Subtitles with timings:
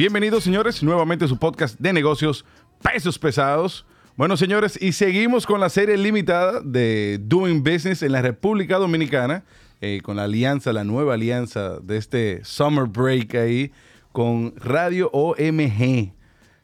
[0.00, 2.46] Bienvenidos, señores, nuevamente a su podcast de negocios
[2.82, 3.84] Pesos Pesados.
[4.16, 9.44] Bueno, señores, y seguimos con la serie limitada de Doing Business en la República Dominicana,
[9.82, 13.72] eh, con la alianza, la nueva alianza de este Summer Break ahí,
[14.10, 15.82] con Radio OMG.
[15.82, 16.12] Eh,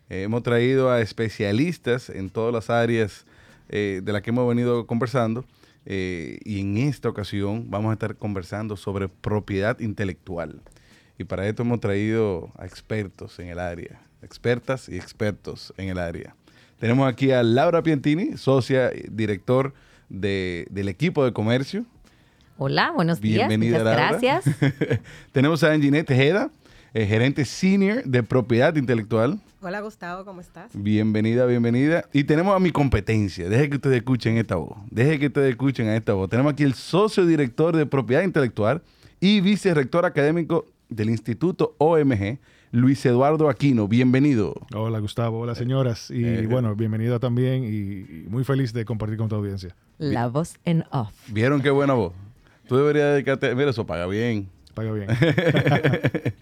[0.08, 3.26] hemos traído a especialistas en todas las áreas
[3.68, 5.44] eh, de las que hemos venido conversando.
[5.84, 10.62] y en esta ocasión vamos a estar conversando sobre propiedad intelectual.
[11.18, 15.98] Y para esto hemos traído a expertos en el área, expertas y expertos en el
[15.98, 16.34] área.
[16.78, 19.72] Tenemos aquí a Laura Piantini, socia, director
[20.08, 21.86] del equipo de comercio.
[22.58, 23.48] Hola, buenos días.
[23.48, 24.44] Bienvenida, gracias.
[25.32, 26.50] Tenemos a Anginette Tejeda,
[26.92, 29.40] eh, gerente senior de propiedad intelectual.
[29.62, 30.70] Hola Gustavo, ¿cómo estás?
[30.74, 32.04] Bienvenida, bienvenida.
[32.12, 33.48] Y tenemos a mi competencia.
[33.48, 34.78] Deje que ustedes escuchen esta voz.
[34.90, 36.28] Deje que ustedes escuchen a esta voz.
[36.28, 38.82] Tenemos aquí el socio director de propiedad intelectual
[39.18, 42.38] y vicerrector académico del Instituto OMG,
[42.72, 43.88] Luis Eduardo Aquino.
[43.88, 44.54] Bienvenido.
[44.74, 46.10] Hola Gustavo, hola señoras.
[46.10, 49.74] Y eh, bueno, bienvenido también y, muy feliz de compartir con tu audiencia.
[49.98, 51.12] La voz en off.
[51.28, 52.12] ¿Vieron qué buena voz?
[52.68, 54.48] Tú deberías dedicarte, mira, eso paga bien.
[54.76, 55.06] Bien.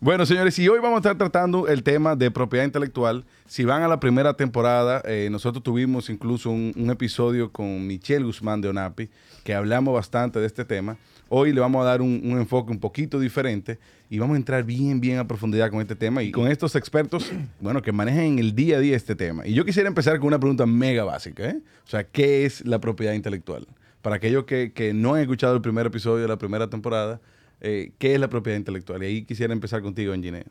[0.00, 3.24] bueno, señores, y hoy vamos a estar tratando el tema de propiedad intelectual.
[3.46, 8.24] Si van a la primera temporada, eh, nosotros tuvimos incluso un, un, episodio con Michelle
[8.24, 9.10] Guzmán de ONAPI,
[9.44, 10.96] que hablamos bastante de este tema.
[11.34, 13.78] Hoy le vamos a dar un, enfoque un poquito diferente
[14.10, 17.32] y vamos a entrar bien, bien a profundidad con este tema y con estos expertos,
[17.60, 19.46] bueno, que manejan en el día a día este tema.
[19.46, 21.58] Y yo quisiera empezar con una pregunta mega básica, ¿eh?
[21.86, 23.66] O sea, ¿qué es la propiedad intelectual?
[24.02, 27.18] Para aquellos que, no han escuchado el primer episodio de la primera temporada,
[27.62, 29.02] eh, ¿qué es la propiedad intelectual?
[29.02, 30.46] Y ahí quisiera empezar contigo, Engineer.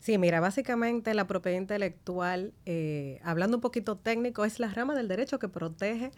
[0.00, 5.08] Sí, mira, básicamente la propiedad intelectual, eh, hablando un poquito técnico, es la rama del
[5.08, 6.10] derecho que protege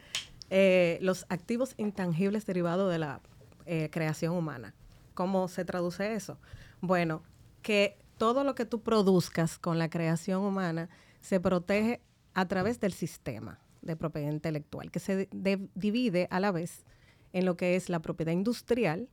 [1.01, 3.21] los activos intangibles derivados de la
[3.71, 4.75] eh, creación humana.
[5.13, 6.39] ¿Cómo se traduce eso?
[6.81, 7.23] Bueno,
[7.61, 10.89] que todo lo que tú produzcas con la creación humana
[11.21, 12.01] se protege
[12.33, 15.29] a través del sistema de propiedad intelectual, que se
[15.75, 16.87] divide a la vez
[17.35, 19.11] en lo que es la propiedad industrial,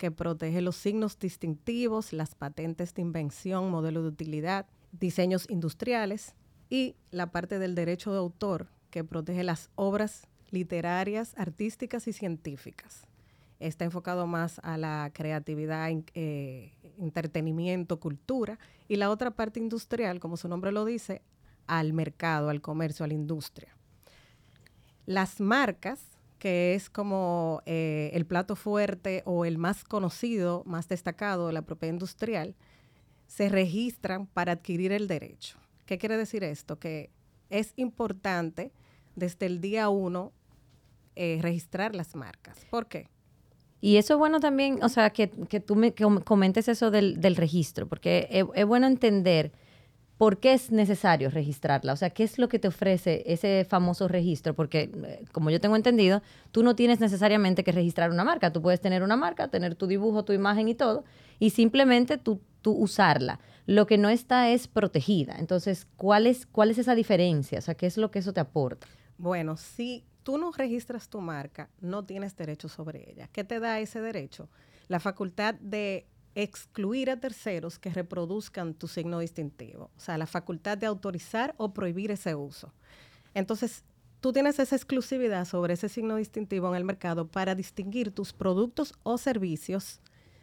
[0.00, 6.34] que protege los signos distintivos, las patentes de invención, modelo de utilidad, diseños industriales,
[6.70, 13.06] y la parte del derecho de autor, que protege las obras literarias, artísticas y científicas
[13.60, 18.58] está enfocado más a la creatividad, eh, entretenimiento, cultura,
[18.88, 21.20] y la otra parte industrial, como su nombre lo dice,
[21.66, 23.76] al mercado, al comercio, a la industria.
[25.04, 26.00] Las marcas,
[26.40, 31.62] que es como eh, el plato fuerte o el más conocido, más destacado de la
[31.62, 32.56] propiedad industrial,
[33.28, 35.58] se registran para adquirir el derecho.
[35.86, 36.80] ¿Qué quiere decir esto?
[36.80, 37.10] Que
[37.50, 38.72] es importante
[39.14, 40.32] desde el día uno
[41.14, 42.66] eh, registrar las marcas.
[42.70, 43.08] ¿Por qué?
[43.82, 48.28] Y eso es bueno también, o sea, que, tú me comentes eso del, registro, porque
[48.30, 49.52] es, bueno entender
[50.20, 54.06] por qué es necesario registrarla, o sea, qué es lo que te ofrece ese famoso
[54.06, 56.20] registro, porque eh, como yo tengo entendido,
[56.52, 59.86] tú no tienes necesariamente que registrar una marca, tú puedes tener una marca, tener tu
[59.86, 61.04] dibujo, tu imagen y todo,
[61.38, 63.40] y simplemente tú, usarla.
[63.64, 65.36] Lo que no está es protegida.
[65.38, 67.58] Entonces, ¿cuál es, ¿cuál es esa diferencia?
[67.58, 68.86] O sea, ¿qué es lo que eso te aporta?
[69.16, 73.30] Bueno, sí tú no registras tu marca, no tienes derecho sobre ella.
[73.32, 74.50] ¿Qué te da ese derecho?
[74.88, 80.78] La facultad de excluir a terceros que reproduzcan tu signo distintivo, o sea, la facultad
[80.78, 82.72] de autorizar o prohibir ese uso.
[83.34, 83.84] Entonces,
[84.20, 88.94] tú tienes esa exclusividad sobre ese signo distintivo en el mercado para distinguir tus productos
[89.02, 90.00] o servicios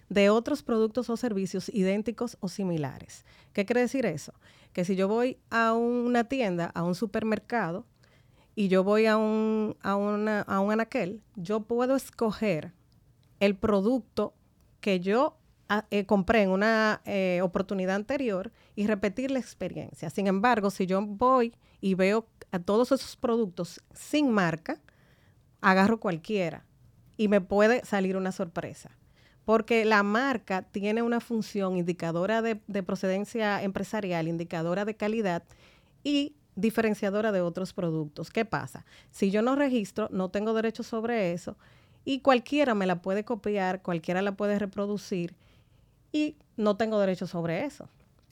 [0.10, 3.26] de otros productos o servicios idénticos o similares.
[3.54, 4.34] ¿Qué quiere decir eso?
[4.74, 7.86] Que si yo voy a una tienda, a un supermercado,
[8.56, 12.74] y yo voy a un, a, una, a un anaquel, yo puedo escoger
[13.40, 14.34] el producto
[14.82, 15.38] que yo
[15.92, 20.10] eh, compré en una eh, oportunidad anterior y repetir la experiencia.
[20.10, 24.80] Sin embargo, si yo voy y veo a todos esos productos sin marca,
[25.62, 26.66] agarro cualquiera
[27.18, 28.92] y me puede salir una sorpresa.
[29.46, 35.44] Porque la marca tiene una función indicadora de, de procedencia empresarial, indicadora de calidad
[36.04, 38.30] y diferenciadora de otros productos.
[38.30, 38.86] ¿Qué pasa?
[39.12, 41.58] Si yo no registro, no tengo derecho sobre eso
[42.04, 45.36] y cualquiera me la puede copiar, cualquiera la puede reproducir
[46.12, 47.88] y no tengo derecho sobre eso.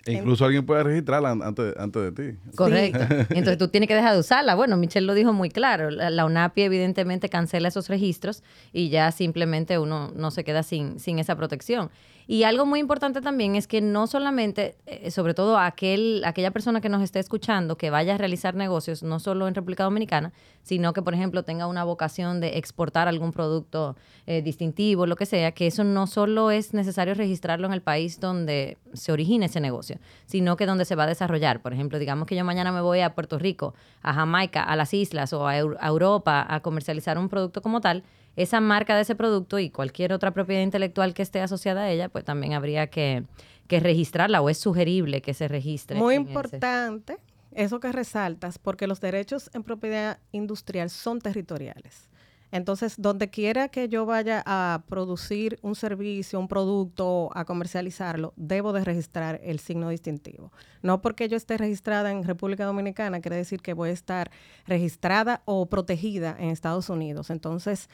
[0.05, 2.37] E incluso alguien puede registrarla antes, antes de ti.
[2.55, 2.99] Correcto.
[3.29, 4.53] Entonces tú tienes que dejar de usarla.
[4.53, 5.89] Bueno, Michelle lo dijo muy claro.
[5.89, 11.17] La, UNAPI evidentemente cancela esos registros y ya simplemente uno no se queda sin, sin
[11.17, 11.89] esa protección.
[12.27, 16.81] Y algo muy importante también es que no solamente, eh, sobre todo aquel, aquella persona
[16.81, 20.33] que nos esté escuchando, que vaya a realizar negocios, no solo en República Dominicana,
[20.63, 23.95] sino que, por ejemplo, tenga una vocación de exportar algún producto
[24.25, 28.19] eh, distintivo, lo que sea, que eso no solo es necesario registrarlo en el país
[28.19, 31.61] donde se origina ese negocio, sino que donde se va a desarrollar.
[31.61, 34.93] Por ejemplo, digamos que yo mañana me voy a Puerto Rico, a Jamaica, a las
[34.93, 38.03] islas o a Europa a comercializar un producto como tal
[38.35, 42.09] esa marca de ese producto y cualquier otra propiedad intelectual que esté asociada a ella,
[42.09, 43.23] pues también habría que,
[43.67, 45.97] registrarla o es sugerible que se registre.
[45.97, 47.17] Muy importante
[47.51, 52.09] eso que resaltas, porque los derechos en propiedad industrial son territoriales.
[52.51, 58.71] Entonces, donde quiera que yo vaya a producir un servicio, un producto, a comercializarlo, debo
[58.71, 60.53] de registrar el signo distintivo.
[60.81, 64.31] No porque yo esté registrada en República Dominicana, quiere decir que voy a estar
[64.67, 67.29] registrada o protegida en Estados Unidos.
[67.29, 67.89] Entonces,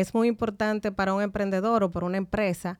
[0.00, 2.78] es muy importante para un emprendedor o para una empresa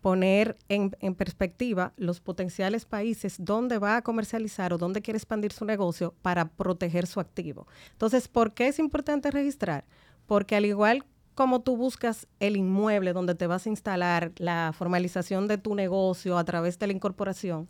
[0.00, 5.64] poner en, perspectiva los potenciales países donde va a comercializar o donde quiere expandir su
[5.64, 7.66] negocio para proteger su activo.
[7.92, 9.84] Entonces, ¿por qué es importante registrar?
[10.26, 11.04] porque al igual
[11.34, 16.38] como tú buscas el inmueble donde te vas a instalar, la formalización de tu negocio
[16.38, 17.68] a través de la incorporación,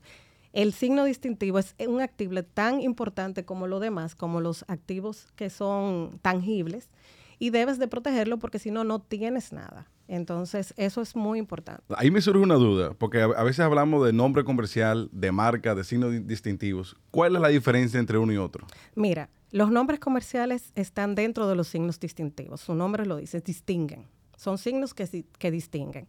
[0.53, 5.51] el signo distintivo es un activo tan importante como lo demás, como los activos que
[5.51, 6.91] son tangibles,
[7.39, 9.89] y debes de protegerlo porque si no, no tienes nada.
[10.09, 11.83] Entonces, eso es muy importante.
[11.97, 15.83] Ahí me surge una duda, porque a, veces hablamos de nombre comercial, de marca, de
[15.83, 16.97] signos distintivos.
[17.11, 18.67] ¿Cuál es la diferencia entre uno y otro?
[18.95, 22.61] Mira, los nombres comerciales están dentro de los signos distintivos.
[22.61, 24.07] Su nombre lo dice, distinguen.
[24.37, 26.07] Son signos que, que distinguen.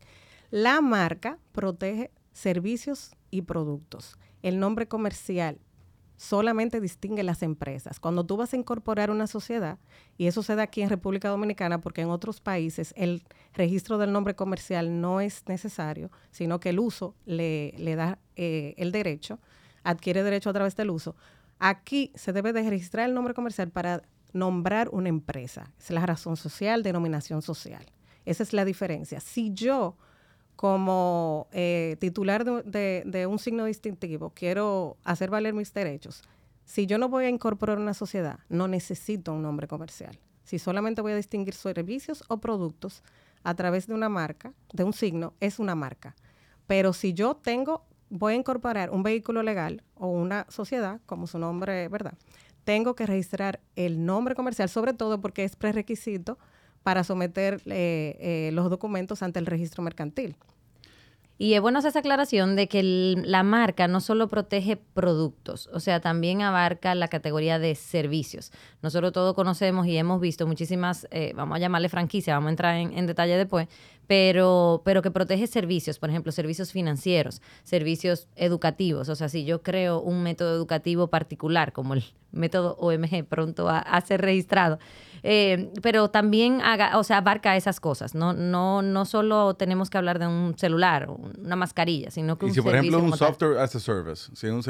[0.52, 4.18] La marca protege servicios y productos.
[4.44, 5.58] El nombre comercial
[6.18, 8.00] solamente distingue las empresas.
[8.00, 9.78] Cuando tú vas a incorporar una sociedad,
[10.18, 13.24] y eso se da aquí en República Dominicana porque en otros países el
[13.54, 18.92] registro del nombre comercial no es necesario, sino que el uso le, da eh, el
[18.92, 19.40] derecho,
[19.84, 21.16] adquiere derecho a través del uso.
[21.60, 24.04] Aquí se debe de registrar el nombre comercial para
[24.34, 25.72] nombrar una empresa.
[25.80, 27.86] Es la razón social, denominación social.
[28.26, 29.20] Esa es la diferencia.
[29.20, 29.96] Si yo,
[30.58, 36.24] como eh, titular de, un signo distintivo, quiero hacer valer mis derechos,
[36.66, 40.20] si yo no voy a incorporar una sociedad, no necesito un nombre comercial.
[40.44, 43.04] Si solamente voy a distinguir servicios o productos
[43.44, 46.16] a través de una marca, de un signo, es una marca.
[46.66, 51.40] Pero si yo tengo voy a incorporar un vehículo legal o una sociedad, como su
[51.40, 52.14] nombre, ¿verdad?
[52.64, 56.38] Tengo que registrar el nombre comercial, sobre todo porque es prerequisito
[56.88, 60.38] para someter eh, eh, los documentos ante el registro mercantil.
[61.38, 65.82] Y es bueno hacer esa aclaración de que la marca no solo protege productos, o
[65.82, 68.54] sea, también abarca la categoría de servicios.
[68.82, 72.76] Nosotros todos conocemos y hemos visto muchísimas, eh, vamos a llamarle franquicia, vamos a entrar
[72.78, 73.68] en, detalle después,
[74.08, 79.10] pero, pero que protege servicios, por ejemplo, servicios financieros, servicios educativos.
[79.10, 84.02] O sea, si yo creo un método educativo particular, como el método OMG, pronto a,
[84.02, 84.80] ser registrado,
[85.24, 88.16] eh, pero también haga, o sea, abarca esas cosas.
[88.16, 92.50] No, no, no solo tenemos que hablar de un celular, una mascarilla, sino que y
[92.50, 94.62] un si, por ejemplo, un software as a service, si un,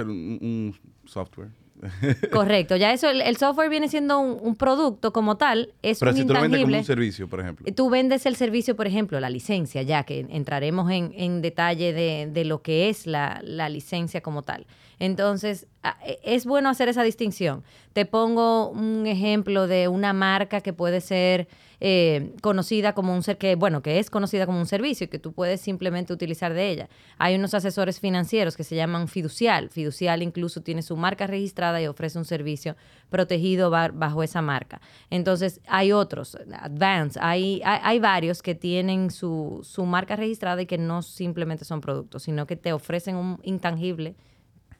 [0.41, 1.49] un software
[2.31, 6.23] Correcto, ya eso, el, software viene siendo un, producto como tal, es Pero un si
[6.23, 6.25] intangible.
[6.25, 7.73] tú lo vendes como un servicio, por ejemplo.
[7.73, 12.61] Tú vendes el servicio, por ejemplo, la licencia, ya que entraremos en, detalle de, lo
[12.61, 14.65] que es la, la licencia como tal.
[14.99, 15.67] Entonces,
[16.03, 17.63] e, es bueno hacer esa distinción.
[17.93, 21.47] Te pongo un ejemplo de una marca que puede ser
[21.79, 25.19] eh, conocida como un ser que, bueno, que es conocida como un servicio y que
[25.19, 26.89] tú puedes simplemente utilizar de ella.
[27.17, 29.69] Hay unos asesores financieros que se llaman fiducial.
[29.69, 32.75] Fiducial incluso tiene su marca registrada y ofrece un servicio
[33.09, 34.81] protegido bajo esa marca.
[35.09, 40.77] Entonces, hay otros, Advance, hay, hay, varios que tienen su, su marca registrada y que
[40.77, 44.15] no simplemente son productos, sino que te ofrecen un intangible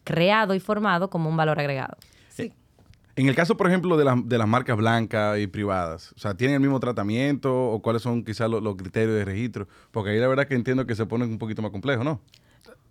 [0.04, 1.98] creado y formado como un valor agregado.
[3.18, 6.54] En el caso, por ejemplo, de, de las marcas blancas y privadas, o sea, ¿tienen
[6.54, 9.68] el mismo tratamiento o cuáles son quizás los, los criterios de registro?
[9.90, 12.22] Porque ahí la verdad que entiendo que se pone un poquito más complejo, ¿no?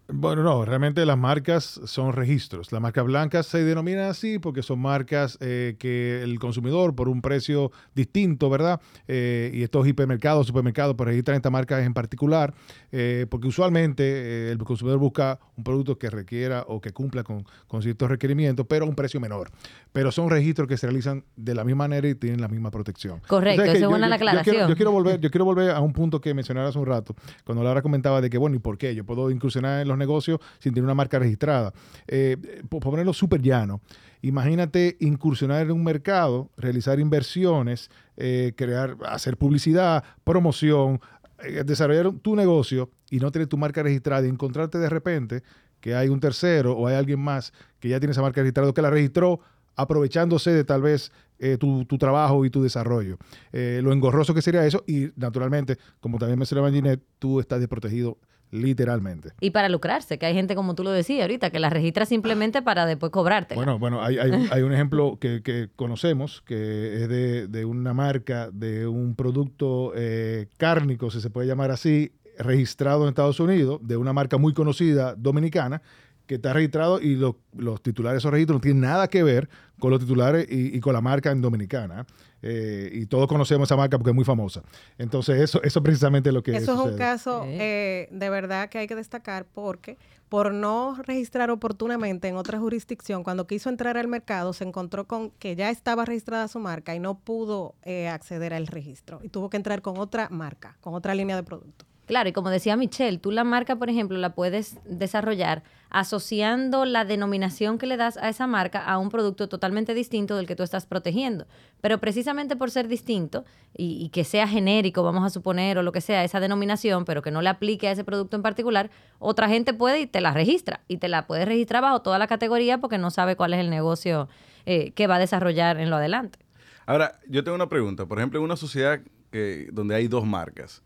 [0.09, 2.71] Bueno, no, realmente las marcas son registros.
[2.71, 7.21] Las marcas blancas se denominan así porque son marcas eh, que el consumidor por un
[7.21, 8.81] precio distinto, ¿verdad?
[9.09, 12.55] Eh, y estos hipermercados, supermercados, pues registran estas marcas en particular,
[12.93, 17.45] eh, porque usualmente el consumidor busca un producto que requiera o que cumpla con,
[17.83, 19.51] ciertos requerimientos, pero a un precio menor.
[19.93, 23.21] Pero son registros que se realizan de la misma manera y tienen la misma protección.
[23.27, 24.69] Correcto, eso es buena la aclaración.
[24.69, 27.65] Yo quiero, volver, yo quiero volver a un punto que mencionaron hace un rato, cuando
[27.65, 28.95] Laura comentaba de que, bueno, ¿y por qué?
[28.95, 31.73] Yo puedo incursionar en los negocios sin tener una marca registrada.
[32.07, 32.37] Eh,
[32.69, 33.81] por ponerlo súper llano,
[34.23, 41.00] imagínate incursionar en un mercado, realizar inversiones, eh, crear, hacer publicidad, promoción,
[41.43, 45.43] eh, desarrollar tu negocio y no tener tu marca registrada y encontrarte de repente
[45.81, 48.83] que hay un tercero o hay alguien más que ya tiene esa marca registrada, que
[48.83, 49.41] la registró
[49.76, 51.12] aprovechándose de tal vez
[51.61, 53.19] tu, trabajo y tu desarrollo.
[53.53, 58.17] Lo engorroso que sería eso y naturalmente, como también mencionaba Ginette, tú estás desprotegido
[58.50, 59.31] literalmente.
[59.41, 62.62] Y para lucrarse, que hay gente como tú lo decías ahorita, que la registra simplemente
[62.62, 63.55] para después cobrarte.
[63.55, 67.95] Bueno, bueno, hay, hay, hay un ejemplo que, que, conocemos, que es de, de, una
[67.95, 73.81] marca, de un producto eh, cárnico, si se puede llamar así, registrado en Estados Unidos,
[73.83, 75.83] de una marca muy conocida dominicana,
[76.26, 79.49] que está registrado y lo, los titulares de esos registros no tienen nada que ver
[79.79, 82.05] con los titulares y, y con la marca en Dominicana.
[82.43, 84.62] Eh, y todos conocemos esa marca porque es muy famosa.
[84.99, 86.87] Entonces, eso, eso precisamente es lo que Eso sucede.
[86.87, 92.28] es un caso eh, de verdad que hay que destacar porque por no registrar oportunamente
[92.28, 96.49] en otra jurisdicción, cuando quiso entrar al mercado, se encontró con que ya estaba registrada
[96.49, 99.21] su marca y no pudo eh, acceder al registro.
[99.23, 101.87] Y tuvo que entrar con otra marca, con otra línea de producto.
[102.07, 107.05] Claro, y como decía Michelle, tú la marca, por ejemplo, la puedes desarrollar asociando la
[107.05, 110.63] denominación que le das a esa marca a un producto totalmente distinto del que tú
[110.63, 111.47] estás protegiendo.
[111.81, 113.45] Pero precisamente por ser distinto
[113.75, 117.33] y, que sea genérico, vamos a suponer, o lo que sea, esa denominación, pero que
[117.33, 120.83] no le aplique a ese producto en particular, otra gente puede y te la registra.
[120.87, 123.71] Y te la puede registrar bajo toda la categoría porque no sabe cuál es el
[123.71, 124.29] negocio
[124.65, 126.39] eh, que va a desarrollar en lo adelante.
[126.87, 128.07] Ahora, yo tengo una pregunta.
[128.07, 129.01] Por ejemplo, en una sociedad
[129.33, 130.83] que, donde hay dos marcas,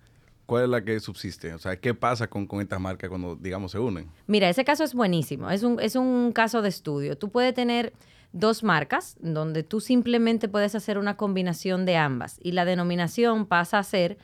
[0.50, 1.54] ¿Cuál es la que subsiste?
[1.54, 4.10] O sea, ¿qué pasa con, con, estas marcas cuando, digamos, se unen?
[4.26, 5.48] Mira, ese caso es buenísimo.
[5.48, 7.16] Es un, es un caso de estudio.
[7.16, 7.92] Tú puedes tener
[8.32, 13.78] dos marcas donde tú simplemente puedes hacer una combinación de ambas y la denominación pasa
[13.78, 14.18] a ser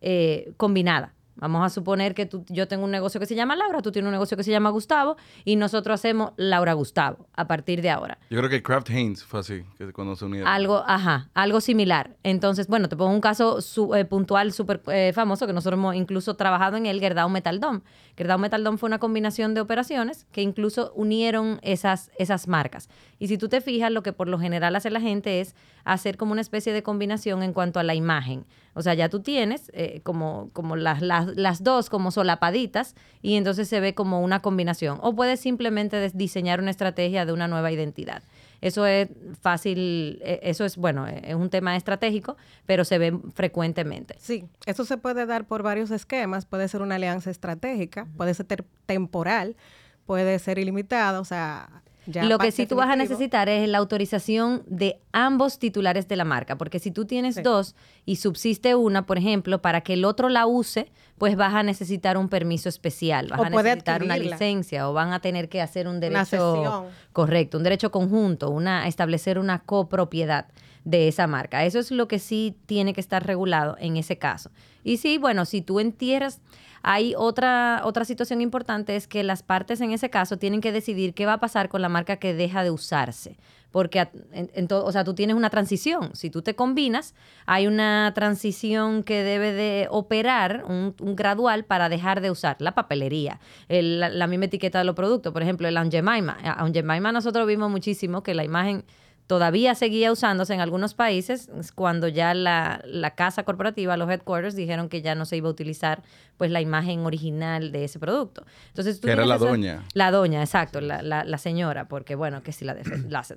[0.00, 1.12] eh, combinada.
[1.36, 4.06] Vamos a suponer que tú, yo tengo un negocio que se llama Laura, tú tienes
[4.06, 8.18] un negocio que se llama Gustavo y nosotros hacemos Laura Gustavo a partir de ahora.
[8.30, 10.48] Yo creo que Kraft Heinz fue así, que cuando se unieron.
[10.48, 12.16] Algo, ajá, algo similar.
[12.22, 15.94] Entonces, bueno, te pongo un caso su, eh, puntual súper eh, famoso que nosotros hemos
[15.94, 17.80] incluso trabajado en el Gerdau Metal Dome.
[18.16, 22.88] Gerdau Metal Dome fue una combinación de operaciones que incluso unieron esas, esas marcas.
[23.18, 26.16] Y si tú te fijas, lo que por lo general hace la gente es hacer
[26.16, 28.46] como una especie de combinación en cuanto a la imagen.
[28.76, 33.36] O sea, ya tú tienes eh, como, como las, las, las, dos como solapaditas y
[33.36, 34.98] entonces se ve como una combinación.
[35.00, 38.22] O puedes simplemente diseñar una estrategia de una nueva identidad.
[38.60, 39.08] Eso es
[39.40, 44.16] fácil, eso es, bueno, es un tema estratégico, pero se ve frecuentemente.
[44.18, 46.44] Sí, eso se puede dar por varios esquemas.
[46.44, 48.46] Puede ser una alianza estratégica, puede ser
[48.84, 49.56] temporal,
[50.04, 53.78] puede ser ilimitada, o sea, ya lo que sí tú vas a necesitar es la
[53.78, 57.42] autorización de ambos titulares de la marca, porque si tú tienes sí.
[57.42, 61.62] dos y subsiste una, por ejemplo, para que el otro la use, pues vas a
[61.62, 65.60] necesitar un permiso especial, vas o a necesitar una licencia o van a tener que
[65.60, 70.46] hacer un derecho correcto, un derecho conjunto, una establecer una copropiedad
[70.86, 71.64] de esa marca.
[71.64, 74.50] Eso es lo que sí tiene que estar regulado en ese caso.
[74.84, 76.40] Y sí, bueno, si tú entierras,
[76.82, 81.12] hay otra, otra situación importante, es que las partes en ese caso tienen que decidir
[81.12, 83.36] qué va a pasar con la marca que deja de usarse.
[83.72, 86.14] Porque, en, en o sea, tú tienes una transición.
[86.14, 87.16] Si tú te combinas,
[87.46, 93.40] hay una transición que debe de operar, un, gradual, para dejar de usar la papelería,
[93.68, 95.32] el, la, misma etiqueta de los productos.
[95.32, 95.76] Por ejemplo, el.
[95.76, 98.84] Aunt Jemima nosotros vimos muchísimo que la imagen
[99.26, 104.88] todavía seguía usándose en algunos países cuando ya la, la, casa corporativa, los headquarters, dijeron
[104.88, 106.02] que ya no se iba a utilizar
[106.36, 108.44] pues la imagen original de ese producto.
[108.68, 109.84] Entonces, tú que era la esa, doña.
[109.94, 112.76] La doña, exacto, la, la, la, señora, porque bueno, que si la,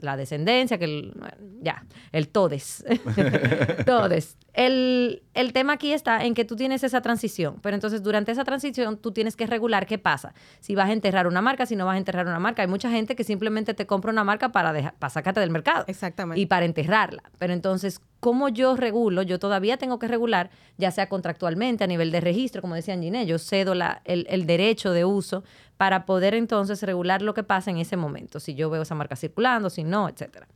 [0.02, 1.14] la, descendencia, que el,
[1.62, 2.84] ya, el todes.
[3.86, 4.38] todes.
[4.54, 8.44] El, el tema aquí está en que tú tienes esa transición, pero entonces durante esa
[8.44, 10.34] transición tú tienes que regular qué pasa.
[10.60, 12.62] Si vas a enterrar una marca, si no vas a enterrar una marca.
[12.62, 15.79] Hay mucha gente que simplemente te compra una marca para, dejar, para sacarte del mercado.
[15.88, 16.40] Exactamente.
[16.40, 17.24] Y para enterrarla.
[17.38, 19.22] Pero entonces, ¿cómo yo regulo?
[19.22, 23.26] Yo todavía tengo que regular, ya sea contractualmente, a nivel de registro, como decía Giné,
[23.26, 25.44] yo cedo la, el, el, derecho de uso
[25.78, 29.16] para poder entonces regular lo que pasa en ese momento, si yo veo esa marca
[29.16, 30.48] circulando, si no, etcétera.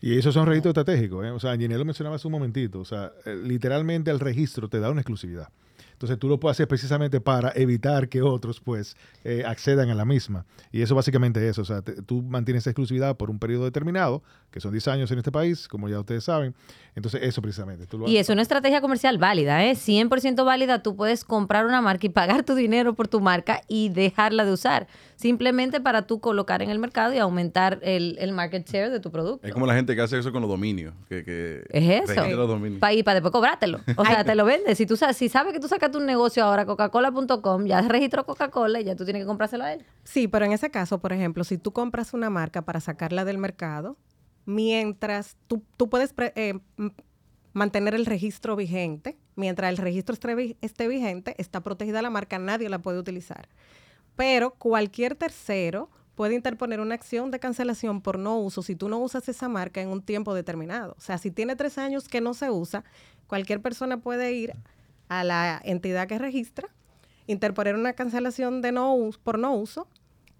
[0.00, 1.30] Y esos son registros estratégicos, ¿eh?
[1.30, 4.80] O sea, Giné lo mencionaba hace un momentito, o sea, eh, literalmente el registro te
[4.80, 5.48] da una exclusividad.
[5.94, 10.04] Entonces tú lo puedes hacer precisamente para evitar que otros pues eh, accedan a la
[10.04, 10.44] misma.
[10.70, 14.22] Y eso básicamente es, o sea, te, tú mantienes esa exclusividad por un periodo determinado,
[14.50, 16.54] que son 10 años en este país, como ya ustedes saben.
[16.94, 17.86] Entonces eso precisamente.
[17.86, 19.72] Tú lo y es una estrategia comercial válida, ¿eh?
[19.72, 20.82] 100% válida.
[20.82, 24.52] Tú puedes comprar una marca y pagar tu dinero por tu marca y dejarla de
[24.52, 24.86] usar.
[25.16, 29.10] Simplemente para tú colocar en el mercado y aumentar el, el market share de tu
[29.10, 29.46] producto.
[29.46, 30.94] Es como la gente que hace eso con los dominios.
[31.08, 32.26] Que, que es eso.
[32.28, 32.80] Los dominios.
[32.80, 33.80] Pa, y para después cobrártelo.
[33.96, 34.76] O sea, te lo vendes.
[34.78, 38.80] Si tú sabes, si sabes que tú sacas tu negocio ahora, coca-cola.com, ya registró Coca-Cola
[38.80, 39.84] y ya tú tienes que comprárselo a él.
[40.04, 43.38] Sí, pero en ese caso, por ejemplo, si tú compras una marca para sacarla del
[43.38, 43.96] mercado,
[44.44, 46.58] mientras tú, tú puedes eh,
[47.52, 50.14] mantener el registro vigente mientras el registro
[50.60, 53.48] esté vigente, está protegida la marca, nadie la puede utilizar.
[54.16, 58.98] Pero cualquier tercero puede interponer una acción de cancelación por no uso si tú no
[58.98, 60.94] usas esa marca en un tiempo determinado.
[60.96, 62.84] O sea, si tiene tres años que no se usa,
[63.26, 64.52] cualquier persona puede ir
[65.20, 66.68] a la entidad que registra,
[67.26, 69.88] interponer una cancelación de no por no uso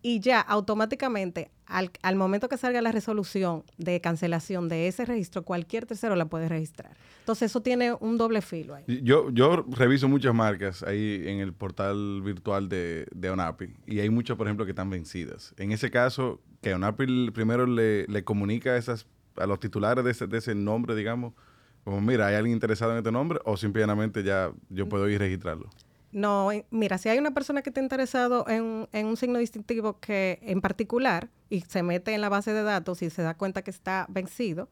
[0.02, 5.44] y ya automáticamente al, al momento que salga la resolución de cancelación de ese registro,
[5.44, 6.94] cualquier tercero la puede registrar.
[7.20, 8.84] Entonces eso tiene un doble filo ahí.
[9.02, 14.10] Yo, yo reviso muchas marcas ahí en el portal virtual de, de ONAPI y hay
[14.10, 15.54] muchas, por ejemplo, que están vencidas.
[15.56, 20.10] En ese caso, que ONAPI primero le, le comunica a, esas, a los titulares de
[20.10, 21.32] ese, de ese nombre, digamos,
[21.84, 25.68] mira, hay alguien interesado en este nombre o simplemente ya yo puedo ir a registrarlo.
[26.12, 30.38] No, mira, si hay una persona que está interesado en, en un signo distintivo que
[30.42, 33.72] en particular y se mete en la base de datos y se da cuenta que
[33.72, 34.68] está vencido,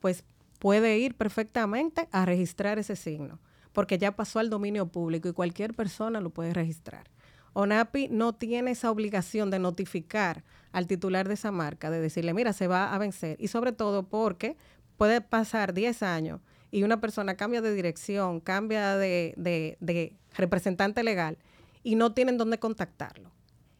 [0.00, 0.24] pues
[0.58, 3.40] puede ir perfectamente a registrar ese signo,
[3.72, 7.10] porque ya pasó al dominio público y cualquier persona lo puede registrar.
[7.52, 12.52] ONAPI no tiene esa obligación de notificar al titular de esa marca, de decirle, mira,
[12.52, 13.36] se va a vencer.
[13.40, 14.56] Y sobre todo porque
[15.00, 21.38] puede pasar 10 años y una persona cambia de dirección, cambia de, representante legal
[21.82, 23.32] y no tienen dónde contactarlo.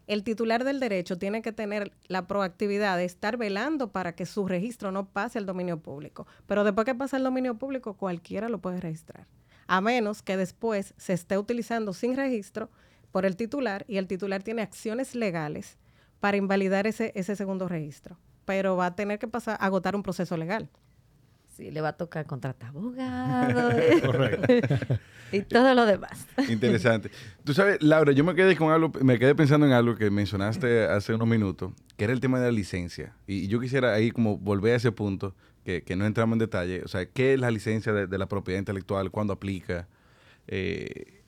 [0.07, 4.49] El titular del derecho tiene que tener la proactividad de estar velando para que su
[4.49, 6.27] registro no pase al dominio público.
[6.47, 9.27] Pero después que pasa al dominio público, cualquiera lo puede registrar.
[9.67, 12.71] A menos que después se esté utilizando sin registro
[13.12, 15.77] por el titular y el titular tiene acciones legales
[16.19, 18.17] para invalidar ese, ese segundo registro.
[18.47, 20.71] Pero va a tener que pasar, agotar un proceso legal.
[21.61, 23.71] Sí, le va a tocar contratar abogado
[24.07, 24.97] Correcto.
[25.33, 26.26] y todo lo demás.
[26.49, 27.11] Interesante.
[27.45, 30.85] Tú sabes, Laura, yo me quedé con algo, me quedé pensando en algo que mencionaste
[30.85, 33.12] hace unos minutos, que era el tema de la licencia.
[33.26, 36.83] Y yo quisiera ahí como volver a ese punto, que, que no entramos en detalle.
[36.83, 39.11] O sea, ¿qué es la licencia de, de la propiedad intelectual?
[39.11, 39.87] ¿Cuándo aplica?
[40.49, 41.20] Eh,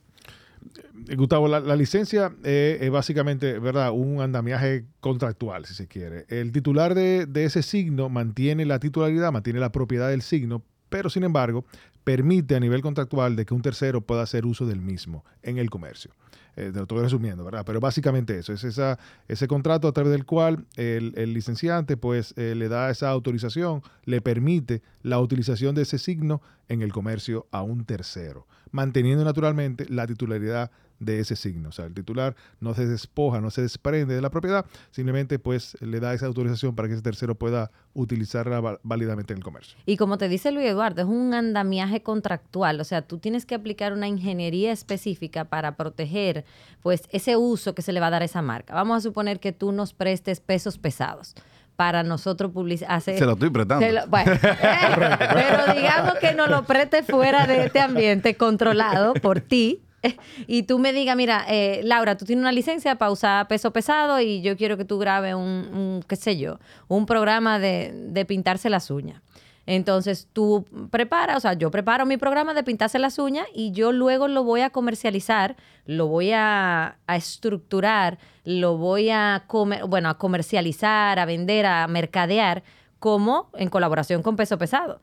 [1.16, 3.92] Gustavo, la, la licencia eh, es básicamente, ¿verdad?
[3.92, 6.24] Un andamiaje contractual, si se quiere.
[6.28, 11.10] El titular de, de ese signo mantiene la titularidad, mantiene la propiedad del signo, pero
[11.10, 11.64] sin embargo
[12.04, 15.70] permite a nivel contractual de que un tercero pueda hacer uso del mismo en el
[15.70, 16.12] comercio.
[16.56, 17.62] Eh, lo estoy resumiendo, ¿verdad?
[17.64, 22.34] Pero básicamente eso, es esa, ese contrato a través del cual el, el licenciante pues
[22.36, 27.46] eh, le da esa autorización, le permite la utilización de ese signo en el comercio
[27.52, 30.70] a un tercero, manteniendo naturalmente la titularidad
[31.04, 31.68] de ese signo.
[31.68, 35.76] O sea, el titular no se despoja, no se desprende de la propiedad, simplemente pues
[35.80, 39.76] le da esa autorización para que ese tercero pueda utilizarla válidamente en el comercio.
[39.86, 43.54] Y como te dice Luis Eduardo, es un andamiaje contractual, o sea, tú tienes que
[43.54, 46.44] aplicar una ingeniería específica para proteger
[46.82, 48.74] pues ese uso que se le va a dar a esa marca.
[48.74, 51.34] Vamos a suponer que tú nos prestes pesos pesados
[51.76, 53.00] para nosotros publicar.
[53.00, 53.86] se lo estoy prestando.
[54.08, 59.82] bueno, eh, pero digamos que nos lo preste fuera de este ambiente controlado por ti.
[60.46, 64.20] Y tú me digas, mira, eh, Laura, tú tienes una licencia para usar peso pesado
[64.20, 68.24] y yo quiero que tú grabes un, un, qué sé yo, un programa de, de
[68.24, 69.22] pintarse las uñas.
[69.64, 73.92] Entonces tú preparas, o sea, yo preparo mi programa de pintarse las uñas y yo
[73.92, 80.18] luego lo voy a comercializar, lo voy a, estructurar, lo voy a, comer, bueno, a
[80.18, 82.64] comercializar, a vender, a mercadear,
[82.98, 85.00] como en colaboración con peso pesado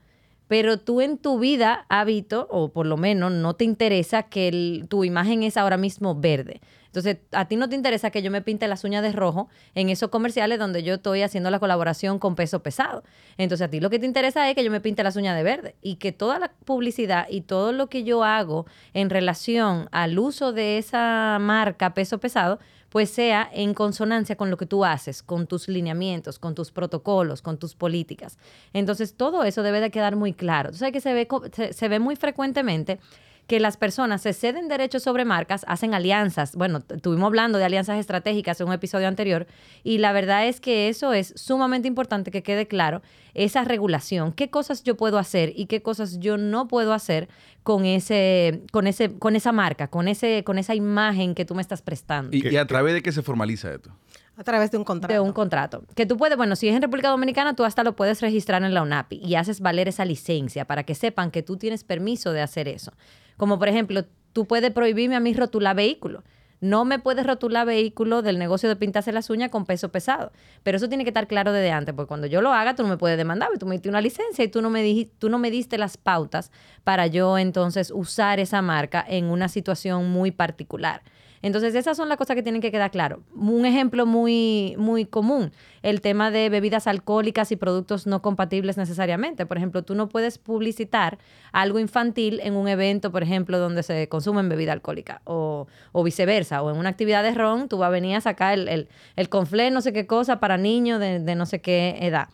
[0.50, 4.88] pero tú en tu vida, hábito, o por lo menos no te interesa que el-
[4.90, 6.60] tu imagen es ahora mismo verde.
[6.88, 9.90] Entonces, a ti no te interesa que yo me pinte las uñas de rojo en
[9.90, 13.04] esos comerciales donde yo estoy haciendo la colaboración con peso pesado.
[13.38, 15.44] Entonces, a ti lo que te interesa es que yo me pinte las uñas de
[15.44, 20.18] verde y que toda la publicidad y todo lo que yo hago en relación al
[20.18, 22.58] uso de esa marca peso pesado,
[22.90, 27.42] pues sea en consonancia con lo que tú haces, con tus lineamientos, con tus protocolos,
[27.42, 28.38] con tus políticas.
[28.74, 30.72] Entonces, todo eso debe de quedar muy claro.
[30.72, 31.28] Tú sabes que se ve,
[31.72, 33.00] se ve muy frecuentemente
[33.50, 36.56] que las personas se ceden derechos sobre marcas, hacen alianzas.
[36.56, 39.48] Bueno, estuvimos hablando de alianzas estratégicas en un episodio anterior
[39.84, 43.02] y la verdad es que eso es sumamente importante que quede claro,
[43.34, 47.28] esa regulación, qué cosas yo puedo hacer y qué cosas yo no puedo hacer
[47.64, 51.64] con ese con ese con esa marca, con ese con esa imagen que tú me
[51.64, 52.38] estás prestando.
[52.38, 53.92] y, y a través de qué se formaliza esto?
[54.38, 55.14] A través de un contrato.
[55.14, 55.84] De un contrato.
[55.96, 58.74] Que tú puedes, bueno, si es en República Dominicana, tú hasta lo puedes registrar en
[58.74, 62.42] la UNAPI y haces valer esa licencia para que sepan que tú tienes permiso de
[62.42, 62.94] hacer eso.
[63.40, 66.24] Como por ejemplo, tú puedes prohibirme a mí rotular vehículos.
[66.60, 70.34] No me puedes rotular vehículo del negocio de pintarse las uñas con peso pesado.
[70.62, 72.90] Pero eso tiene que estar claro desde antes, porque cuando yo lo haga, tú no
[72.90, 75.40] me puedes demandar, tú me diste una licencia y tú no me, diji- tú no
[75.40, 76.52] me diste las pautas
[76.84, 81.02] para yo entonces usar esa marca en una situación muy particular.
[81.42, 83.24] Entonces, esas son las cosas que tienen que quedar claro.
[83.34, 89.46] Un ejemplo muy, muy común, el tema de bebidas alcohólicas y productos no compatibles necesariamente.
[89.46, 91.18] Por ejemplo, tú no puedes publicitar
[91.52, 96.62] algo infantil en un evento, por ejemplo, donde se consumen bebida alcohólica o, o viceversa.
[96.62, 99.30] O en una actividad de ron, tú vas a venir a sacar el, el, el
[99.30, 102.28] conflé, no sé qué cosa, para niños de, de no sé qué edad.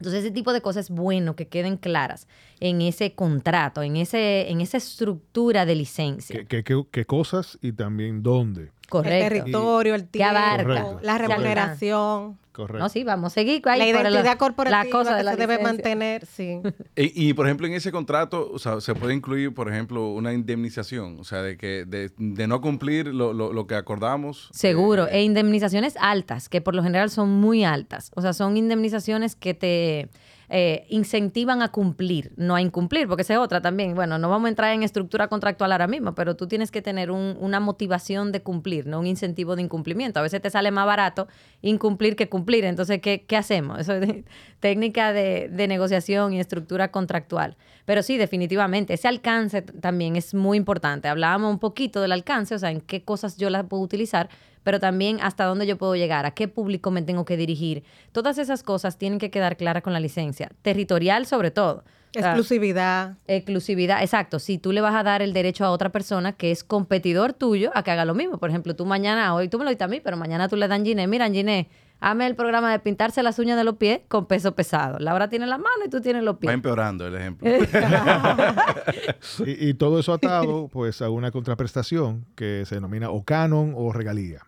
[0.00, 2.26] Entonces, ese tipo de cosas es bueno que queden claras
[2.58, 6.34] en ese contrato, en, ese, en esa estructura de licencia.
[6.38, 8.70] ¿Qué, qué, qué- qué cosas y también dónde?
[8.88, 9.24] Correcto.
[9.36, 10.96] El territorio, el ¿Qué tiempo, abarca?
[11.02, 12.78] la ¿Qué remuneración, Correcto.
[12.78, 15.36] No, sí, vamos a seguir ahí la identidad corporativa la cosa que de la se
[15.38, 16.60] debe mantener, sí.
[16.96, 20.32] Y, y, por ejemplo, en ese contrato, o sea, se puede incluir, por ejemplo, una
[20.32, 24.48] indemnización, o sea, de que de, de no cumplir lo, lo- lo que acordamos.
[24.52, 28.10] Seguro, eh, e indemnizaciones altas, que por lo general son muy altas.
[28.14, 30.08] O sea, son indemnizaciones que te
[30.52, 33.94] eh, incentivan a cumplir, no a incumplir, porque esa es otra también.
[33.94, 37.12] Bueno, no vamos a entrar en estructura contractual ahora mismo, pero tú tienes que tener
[37.12, 40.18] un- una motivación de cumplir, no un incentivo de incumplimiento.
[40.18, 41.28] A veces te sale más barato
[41.62, 42.64] incumplir que cumplir.
[42.64, 43.78] Entonces, ¿qué, hacemos?
[43.78, 44.24] Eso es
[44.60, 47.56] técnica de, de negociación y estructura contractual.
[47.84, 51.06] Pero sí, definitivamente, ese alcance también es muy importante.
[51.08, 54.28] Hablábamos un poquito del alcance, o sea, en qué cosas yo las puedo utilizar,
[54.62, 57.84] pero también hasta dónde yo puedo llegar, a qué público me tengo que dirigir.
[58.12, 61.84] Todas esas cosas tienen que quedar claras con la licencia, territorial sobre todo.
[62.16, 63.18] O sea, Exclusividad.
[63.28, 64.40] Exclusividad, exacto.
[64.40, 67.70] Si tú le vas a dar el derecho a otra persona que es competidor tuyo
[67.72, 68.38] a que haga lo mismo.
[68.38, 70.66] Por ejemplo, tú mañana, hoy tú me lo diste a mí, pero mañana tú le
[70.66, 71.06] dan Giné.
[71.06, 71.70] Mira, Giné,
[72.00, 74.98] hazme el programa de pintarse las uñas de los pies con peso pesado.
[74.98, 76.52] Laura tiene la mano y tú tienes los Va pies.
[76.52, 77.48] empeorando el ejemplo.
[79.46, 83.92] Y, y todo eso atado pues a una contraprestación que se denomina o canon o
[83.92, 84.46] regalía.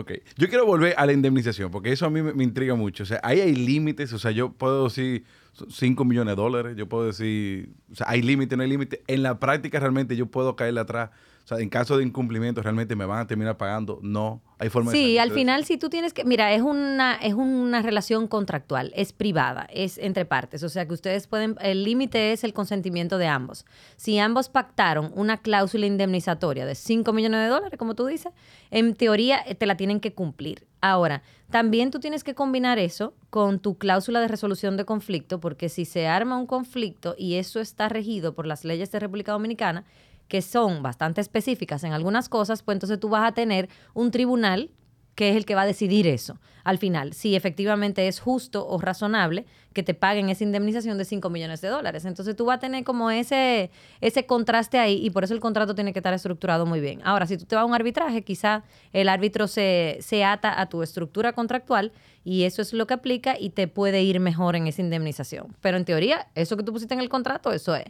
[0.00, 0.12] Ok.
[0.36, 3.02] Yo quiero volver a la indemnización, porque eso a mí me, me intriga mucho.
[3.02, 4.12] O sea, ahí hay límites.
[4.12, 5.24] O sea, yo puedo decir
[5.68, 6.76] 5 millones de dólares.
[6.76, 9.02] Yo puedo decir, o sea, hay límite, no hay límite.
[9.06, 11.10] En la práctica realmente yo puedo caerle atrás.
[11.44, 13.98] O sea, en caso de incumplimiento realmente me van a terminar pagando.
[14.02, 17.34] No, hay forma de Sí, al final si tú tienes que, mira, es una es
[17.34, 22.32] una relación contractual, es privada, es entre partes, o sea que ustedes pueden el límite
[22.32, 23.66] es el consentimiento de ambos.
[23.96, 28.32] Si ambos pactaron una cláusula indemnizatoria de 5 millones de dólares, como tú dices,
[28.70, 30.66] en teoría eh, te la tienen que cumplir.
[30.80, 35.68] Ahora, también tú tienes que combinar eso con tu cláusula de resolución de conflicto, porque
[35.68, 39.84] si se arma un conflicto y eso está regido por las leyes de República Dominicana,
[40.30, 44.70] que son bastante específicas en algunas cosas, pues entonces tú vas a tener un tribunal
[45.14, 48.78] que es el que va a decidir eso al final, si efectivamente es justo o
[48.80, 52.04] razonable que te paguen esa indemnización de 5 millones de dólares.
[52.04, 55.74] Entonces tú vas a tener como ese, ese contraste ahí y por eso el contrato
[55.74, 57.00] tiene que estar estructurado muy bien.
[57.04, 60.68] Ahora, si tú te vas a un arbitraje, quizá el árbitro se, se ata a
[60.68, 61.92] tu estructura contractual
[62.24, 65.56] y eso es lo que aplica y te puede ir mejor en esa indemnización.
[65.60, 67.86] Pero en teoría, eso que tú pusiste en el contrato, eso es.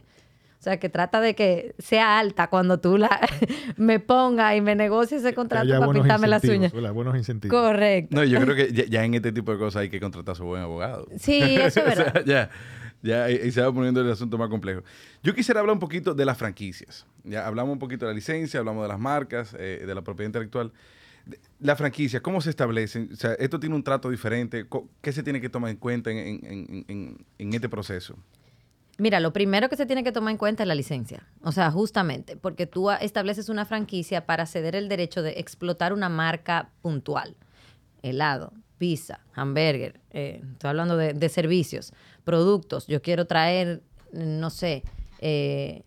[0.61, 3.09] O sea, que trata de que sea alta cuando tú la
[3.77, 6.71] me ponga y me negocie ese contrato haya para pintarme las uñas.
[6.71, 6.93] ¿verdad?
[6.93, 7.59] Buenos incentivos.
[7.59, 8.15] Correcto.
[8.15, 10.35] No, yo creo que ya, ya en este tipo de cosas hay que contratar a
[10.35, 11.07] su buen abogado.
[11.17, 12.23] Sí, eso es O sea, verdad.
[12.27, 12.49] ya,
[13.01, 14.83] ya, y, y se va poniendo el asunto más complejo.
[15.23, 17.07] Yo quisiera hablar un poquito de las franquicias.
[17.23, 20.27] Ya hablamos un poquito de la licencia, hablamos de las marcas, eh, de la propiedad
[20.27, 20.71] intelectual.
[21.25, 23.09] De- La franquicia, ¿cómo se establecen?
[23.11, 24.67] O sea, esto tiene un trato diferente.
[25.01, 28.15] ¿Qué se tiene que tomar en cuenta en, en- en- en- en este proceso?
[28.97, 31.27] Mira, lo primero que se tiene que tomar en cuenta es la licencia.
[31.43, 36.09] O sea, justamente, porque tú estableces una franquicia para ceder el derecho de explotar una
[36.09, 37.35] marca puntual.
[38.03, 42.87] Helado, pizza, hamburger, eh, estoy hablando de, de servicios, productos.
[42.87, 44.83] Yo quiero traer, no sé,
[45.19, 45.83] eh,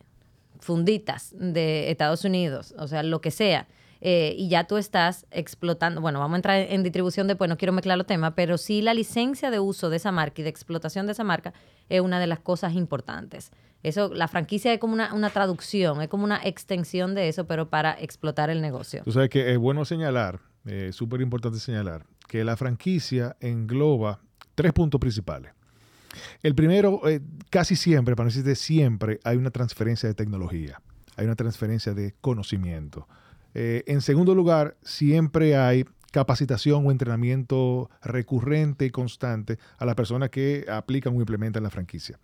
[0.61, 3.69] funditas de Estados Unidos, o sea, lo que sea.
[4.01, 7.73] Eh, y ya tú estás explotando, bueno, vamos a entrar en distribución después, no quiero
[7.73, 11.07] mezclar los temas, pero sí la licencia de uso de esa marca y de explotación
[11.07, 11.53] de esa marca
[11.89, 13.51] es una de las cosas importantes.
[13.83, 17.69] Eso, la franquicia es como una, una traducción, es como una extensión de eso, pero
[17.69, 19.03] para explotar el negocio.
[19.05, 24.21] Tú sabes que es bueno señalar, eh, súper importante señalar, que la franquicia engloba
[24.55, 25.53] tres puntos principales.
[26.43, 30.81] El primero, eh, casi siempre, para no siempre, hay una transferencia de tecnología,
[31.17, 33.07] hay una transferencia de conocimiento.
[33.55, 40.31] Eh, en segundo lugar, siempre hay capacitación o entrenamiento recurrente y constante a las personas
[40.31, 42.21] que aplican o implementan la franquicia.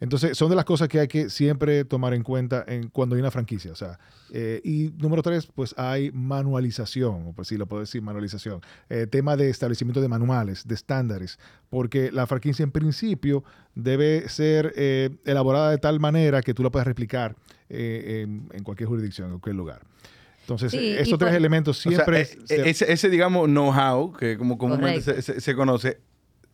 [0.00, 3.20] Entonces, son de las cosas que hay que siempre tomar en cuenta en, cuando hay
[3.20, 3.72] una franquicia.
[3.72, 3.98] O sea,
[4.32, 8.62] eh, y número tres, pues hay manualización, pues sí, lo puedo decir, manualización.
[8.88, 14.72] Eh, tema de establecimiento de manuales, de estándares, porque la franquicia en principio debe ser
[15.24, 17.36] elaborada de tal manera que tú la puedas replicar
[17.68, 19.82] en cualquier jurisdicción, en cualquier lugar.
[20.48, 22.20] Entonces, Sí, estos tres por- elementos O sea, siempre...
[22.22, 26.00] eh, se- ese, ese, digamos, know-how, que como comúnmente se- se conoce,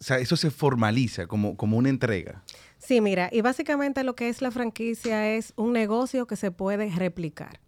[0.01, 2.43] o sea, eso se formaliza como, como una entrega.
[2.79, 6.91] Sí, mira, y básicamente lo que es la franquicia es un negocio que se puede
[6.91, 7.61] replicar.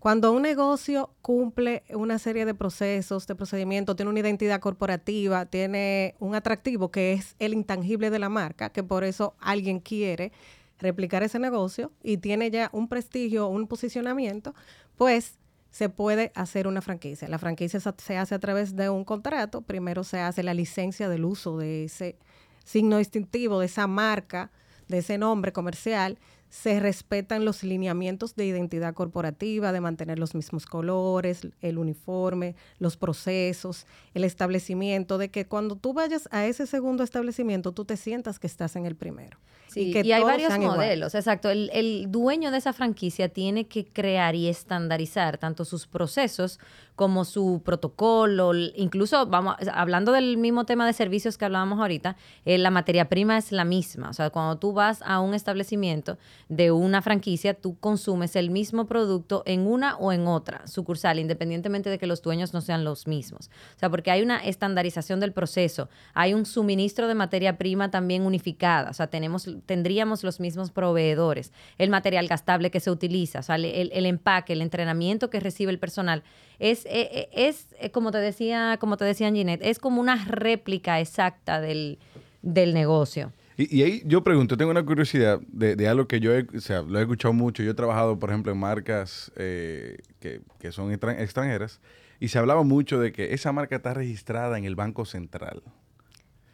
[0.00, 6.14] Cuando un negocio cumple una serie de procesos, de procedimientos, tiene una identidad corporativa, tiene
[6.20, 10.30] un atractivo que es el intangible de la marca, que por eso alguien quiere
[10.78, 14.54] replicar ese negocio y tiene ya un prestigio, un posicionamiento,
[14.98, 15.38] pues
[15.70, 17.28] se puede hacer una franquicia.
[17.28, 19.62] La franquicia se hace a través de un contrato.
[19.62, 22.18] Primero se hace la licencia del uso de ese
[22.64, 24.50] signo distintivo, de esa marca,
[24.88, 26.18] de ese nombre comercial
[26.50, 32.96] se respetan los lineamientos de identidad corporativa, de mantener los mismos colores, el uniforme, los
[32.96, 38.38] procesos, el establecimiento, de que cuando tú vayas a ese segundo establecimiento, tú te sientas
[38.38, 39.38] que estás en el primero.
[39.68, 41.50] Sí, y, hay varios modelos, exacto.
[41.50, 46.58] El, el, dueño de esa franquicia tiene que crear y estandarizar tanto sus procesos
[46.98, 52.58] como su protocolo, incluso vamos hablando del mismo tema de servicios que hablábamos ahorita, eh,
[52.58, 56.72] la materia prima es la misma, o sea, cuando tú vas a un establecimiento de
[56.72, 61.98] una franquicia, tú consumes el mismo producto en una o en otra sucursal, independientemente de
[61.98, 63.48] que los dueños no sean los mismos.
[63.76, 68.26] O sea, porque hay una estandarización del proceso, hay un suministro de materia prima también
[68.26, 73.42] unificada, o sea, tenemos, tendríamos los mismos proveedores, el material gastable que se utiliza, o
[73.44, 76.24] sea, el, el empaque, el entrenamiento que recibe el personal
[76.58, 80.24] es, eh, eh, es, eh, como te decía, como te decía Ginette, es como una
[80.24, 81.98] réplica exacta del,
[82.42, 83.32] negocio.
[83.56, 86.98] Y, ahí yo pregunto, tengo una curiosidad de, algo que yo he, o sea, lo
[86.98, 87.62] he escuchado mucho.
[87.62, 90.40] Yo he trabajado, por ejemplo, en marcas que,
[90.70, 91.80] son extranjeras
[92.20, 95.62] y se hablaba mucho de que esa marca está registrada en el Banco Central.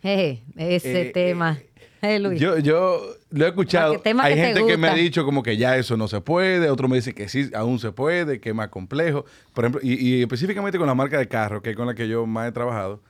[0.03, 1.59] ese tema.
[2.39, 4.01] Yo, yo lo he escuchado.
[4.21, 6.97] Hay gente que me ha dicho como que ya eso no se puede, otro me
[6.97, 9.25] dice que sí, aún se puede, que es más complejo.
[9.53, 12.27] Por ejemplo, y, específicamente con la marca de carro, que es con la que yo
[12.27, 13.01] más he trabajado,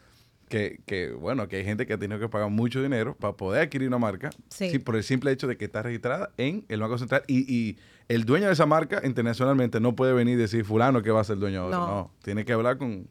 [0.48, 3.62] que, que, bueno, que hay gente que ha tenido que pagar mucho dinero para poder
[3.62, 4.78] adquirir una marca, sí.
[4.78, 8.26] por el simple hecho de que está registrada en el Banco Central y, y, el
[8.26, 11.34] dueño de esa marca internacionalmente no puede venir y decir fulano que va a ser
[11.34, 11.76] el dueño ahora.
[11.78, 11.86] No.
[11.86, 13.08] no, tiene que hablar con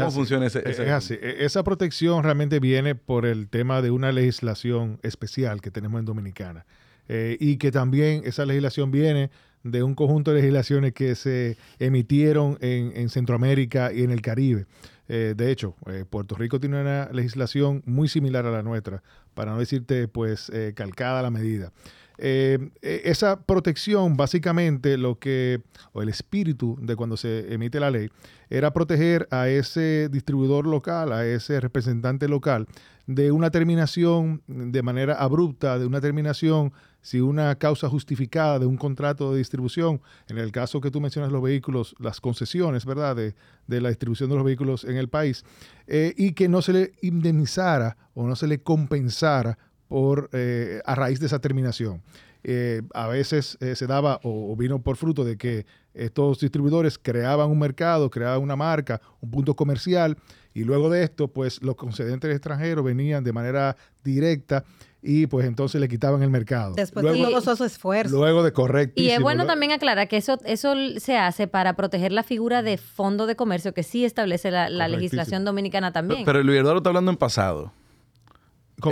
[0.00, 1.14] ¿Cómo funciona ese, Es así.
[1.14, 6.04] E, esa protección realmente viene por el tema de una legislación especial que tenemos en
[6.04, 6.66] Dominicana.
[7.08, 9.30] Eh, y que también esa legislación viene
[9.62, 14.66] de un conjunto de legislaciones que se emitieron en, Centroamérica y en el Caribe.
[15.08, 19.02] Eh, de hecho, eh, Puerto Rico tiene una legislación muy similar a la nuestra,
[19.34, 21.72] para no decirte pues calcada a la medida.
[22.18, 27.90] Eh, e, esa protección, básicamente, lo que, o el espíritu de cuando se emite la
[27.90, 28.08] ley,
[28.50, 32.66] era proteger a ese distribuidor local, a ese representante local,
[33.06, 36.72] de una terminación de manera abrupta, de una terminación
[37.02, 41.30] si una causa justificada de un contrato de distribución, en el caso que tú mencionas
[41.30, 43.34] los vehículos, las concesiones, ¿verdad?, de,
[43.66, 45.44] la distribución de los vehículos en el país,
[45.86, 49.58] eh, y que no se le indemnizara o no se le compensara
[49.94, 52.02] por, eh, a raíz de esa terminación.
[52.42, 57.48] Eh, a veces eh, se daba o, vino por fruto de que estos distribuidores creaban
[57.48, 60.16] un mercado, creaban una marca, un punto comercial,
[60.52, 64.64] y luego de esto, pues los concedentes extranjeros venían de manera directa
[65.00, 66.74] y pues entonces le quitaban el mercado.
[66.74, 68.18] Después de todos esos esfuerzos.
[68.18, 69.00] Luego de correcto.
[69.00, 72.78] Y es bueno también aclarar que eso, eso se hace para proteger la figura de
[72.78, 76.24] fondo de comercio que sí establece la, legislación dominicana también.
[76.24, 77.72] Pero, pero el Eduardo está hablando en pasado.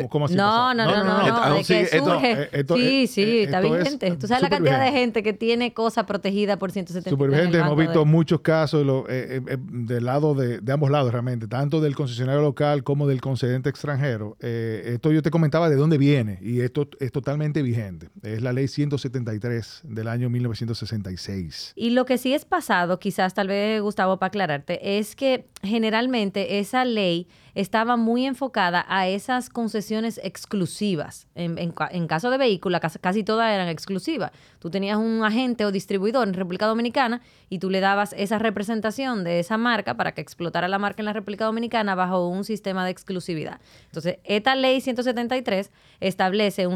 [0.09, 2.51] ¿Cómo, así no, no, no, no, de que surge.
[2.75, 4.11] sí, sí, está vigente.
[4.17, 7.59] Tú sabes la cantidad de gente que tiene cosas protegidas por 170 Súper vigente.
[7.59, 11.81] Hemos visto muchos casos eh, eh, eh, del lado de, de, ambos lados realmente, tanto
[11.81, 14.37] del concesionario local como del concedente extranjero.
[14.41, 18.09] esto yo te comentaba de dónde viene y esto es totalmente vigente.
[18.23, 21.73] Es la ley 173 del año 1966.
[21.77, 26.59] Y lo que sí es pasado, quizás tal vez Gustavo para aclararte, es que generalmente
[26.59, 31.27] esa ley estaba muy enfocada a esas concesiones exclusivas.
[31.35, 34.33] En, caso de vehículos, casi, todas eran exclusivas.
[34.63, 39.25] Tú tenías un agente o distribuidor en República Dominicana y tú le dabas esa representación
[39.25, 42.85] de esa marca para que explotara la marca en la República Dominicana bajo un sistema
[42.85, 43.59] de exclusividad.
[43.87, 46.75] Entonces, esta ley 173 establece un,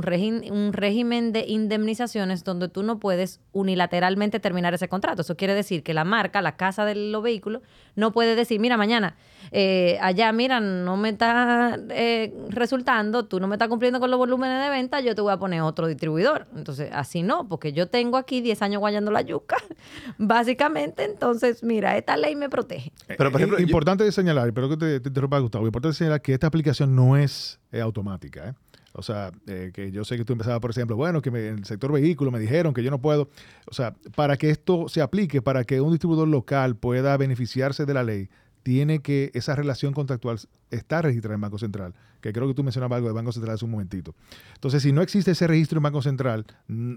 [0.50, 5.22] un régimen de indemnizaciones donde tú no puedes unilateralmente terminar ese contrato.
[5.22, 7.62] Eso quiere decir que la marca, la casa de los vehículos,
[7.94, 9.14] no puede decir, mira, mañana,
[9.52, 14.18] eh, allá, mira, no me está eh, resultando, tú no me estás cumpliendo con los
[14.18, 16.48] volúmenes de venta, yo te voy a poner otro distribuidor.
[16.56, 19.56] Entonces, así no, porque yo tengo aquí 10 años guayando la yuca,
[20.18, 21.04] básicamente.
[21.04, 22.90] Entonces, mira, esta ley me protege.
[23.06, 26.46] Pero, por ejemplo, importante señalar, pero que te, te interrumpa, Gustavo, importante señalar que esta
[26.46, 28.48] aplicación no es automática.
[28.48, 28.54] ¿eh?
[28.94, 31.64] O sea, eh, que yo sé que tú empezabas, por ejemplo, bueno, que en el
[31.66, 33.28] sector vehículo me dijeron que yo no puedo.
[33.66, 37.92] O sea, para que esto se aplique, para que un distribuidor local pueda beneficiarse de
[37.92, 38.30] la ley,
[38.66, 40.40] tiene que esa relación contractual
[40.72, 43.64] está registrada en Banco Central, que creo que tú mencionabas algo de Banco Central hace
[43.64, 44.12] un momentito.
[44.54, 46.46] Entonces, si no existe ese registro en Banco Central,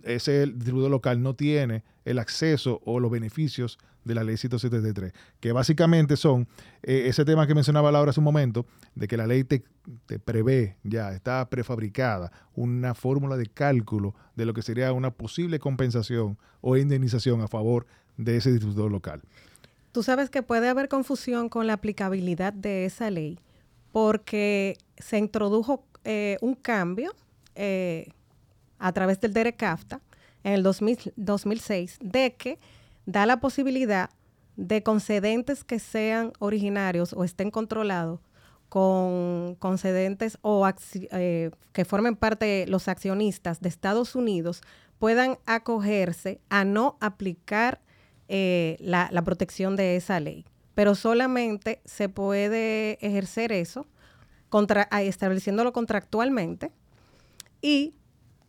[0.01, 5.51] ese distribuidor local no tiene el acceso o los beneficios de la ley 173, que
[5.51, 6.47] básicamente son
[6.81, 9.63] eh, ese tema que mencionaba Laura hace un momento, de que la ley te,
[10.07, 15.59] te prevé ya, está prefabricada, una fórmula de cálculo de lo que sería una posible
[15.59, 17.85] compensación o indemnización a favor
[18.17, 19.21] de ese distribuidor local.
[19.91, 23.39] Tú sabes que puede haber confusión con la aplicabilidad de esa ley
[23.91, 27.15] porque se introdujo eh, un cambio
[27.55, 28.09] eh,
[28.77, 30.01] a través del DERECAFTA
[30.43, 32.59] en el 2006 de que
[33.05, 34.09] da la posibilidad
[34.55, 38.19] de concedentes que sean originarios o estén controlados
[38.67, 40.67] con concedentes o
[41.11, 44.61] eh, que formen parte los accionistas de Estados Unidos
[44.99, 47.81] puedan acogerse a no aplicar
[48.31, 50.45] eh, la, protección de esa ley.
[50.75, 53.87] Pero solamente se puede ejercer eso
[54.49, 56.71] contra, estableciéndolo contractualmente
[57.59, 57.95] y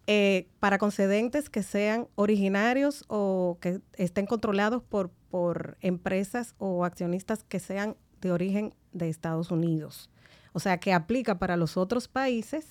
[0.07, 7.43] eh, para concedentes que sean originarios o que estén controlados por, por empresas o accionistas
[7.43, 10.11] que sean de origen de Estados Unidos.
[10.53, 12.67] O sea, que aplica para los otros países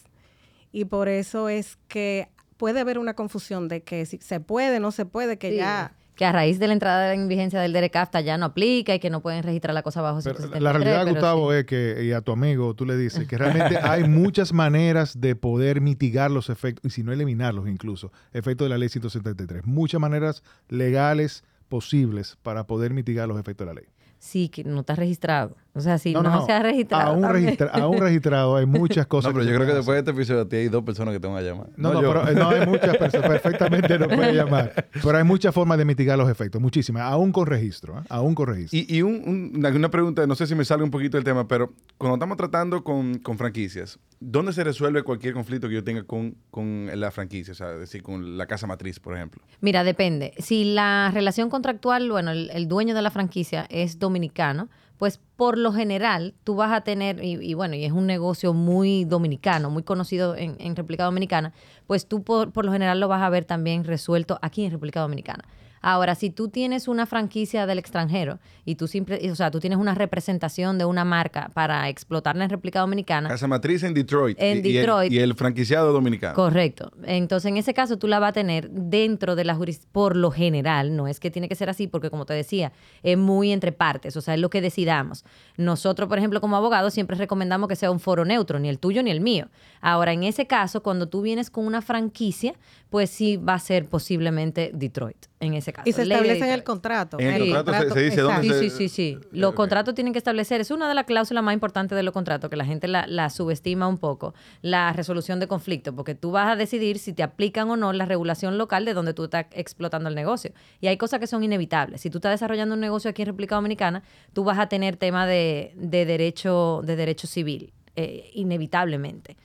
[0.72, 4.92] y por eso es que puede haber una confusión de que si se puede, no
[4.92, 8.38] se puede, que ya que a raíz de la entrada en vigencia del DERECAFTA ya
[8.38, 10.20] no aplica y que no pueden registrar la cosa bajo
[10.60, 14.04] La realidad, Gustavo, es que, y a tu amigo tú le dices, que realmente hay
[14.04, 18.78] muchas maneras de poder mitigar los efectos, y si no eliminarlos incluso, efectos de la
[18.78, 19.66] ley 173.
[19.66, 23.90] Muchas maneras legales posibles para poder mitigar los efectos de la ley.
[24.18, 25.56] Sí, que no está registrado.
[25.74, 27.12] O sea, si no, se ha registrado.
[27.12, 29.32] Aún, registrado hay muchas cosas.
[29.32, 31.20] No, pero yo creo que después de este episodio a ti hay dos personas que
[31.20, 31.68] te van a llamar.
[31.78, 33.30] No, no, pero no hay muchas personas.
[33.30, 34.88] Perfectamente no puede llamar.
[34.92, 36.60] Pero hay muchas formas de mitigar los efectos.
[36.60, 37.04] Muchísimas.
[37.04, 38.00] Aún con registro.
[38.00, 38.04] ¿eh?
[38.10, 38.80] Aún con registro.
[38.80, 41.72] Y, y un, una pregunta, no sé si me sale un poquito del tema, pero
[41.98, 46.36] cuando estamos tratando con, con franquicias, ¿dónde se resuelve cualquier conflicto que yo tenga con,
[46.50, 47.52] con la franquicia?
[47.52, 49.42] O sea, es decir, con la casa matriz, por ejemplo.
[49.62, 50.34] Mira, depende.
[50.40, 55.58] Si la relación contractual, bueno, el, el dueño de la franquicia es dominicano, pues por
[55.58, 59.82] lo general tú vas a tener, y, bueno, y es un negocio muy dominicano, muy
[59.82, 61.54] conocido en, en República Dominicana,
[61.88, 65.00] pues tú por, por, lo general lo vas a ver también resuelto aquí en República
[65.00, 65.46] Dominicana.
[65.82, 69.80] Ahora, si tú tienes una franquicia del extranjero y tú simple, o sea, tú tienes
[69.80, 73.30] una representación de una marca para explotarla en República Dominicana.
[73.30, 74.38] Casa matriz en Detroit.
[74.40, 75.12] En Detroit.
[75.12, 76.36] Y el, franquiciado dominicano.
[76.36, 76.92] Correcto.
[77.04, 80.32] Entonces, en ese caso, tú la vas a tener dentro de la jurisdicción, por lo
[80.32, 82.72] general, no es que tiene que ser así, porque como te decía,
[83.04, 85.24] es muy entre partes, o sea, es lo que decidamos.
[85.58, 89.02] Nosotros, por ejemplo, como abogados, siempre recomendamos que sea un foro neutro, ni el tuyo
[89.04, 89.48] ni el mío.
[89.82, 92.54] Ahora, en ese caso, cuando tú vienes con una franquicia,
[92.90, 95.88] pues sí va a ser posiblemente Detroit en ese caso.
[95.88, 97.18] Y se establece en el contrato.
[97.20, 99.18] En el contrato, se, dice dónde sí, sí, sí, sí.
[99.32, 102.50] Los contratos tienen que establecer, es una de las cláusulas más importantes de los contratos,
[102.50, 106.56] que la gente la, subestima un poco, la resolución de conflictos, porque tú vas a
[106.56, 110.16] decidir si te aplican o no la regulación local de donde tú estás explotando el
[110.16, 110.52] negocio.
[110.82, 112.02] Y hay cosas que son inevitables.
[112.02, 115.26] Si tú estás desarrollando un negocio aquí en República Dominicana, tú vas a tener tema
[115.26, 119.38] de, derecho, de derecho civil, eh, inevitablemente.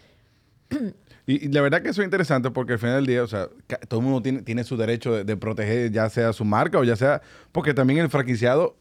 [1.27, 3.49] Y, la verdad que eso es interesante porque al final del día, o sea,
[3.89, 6.97] todo el mundo tiene, tiene su derecho de, proteger ya sea su marca o ya
[6.97, 8.77] sea, porque también el franquiciado,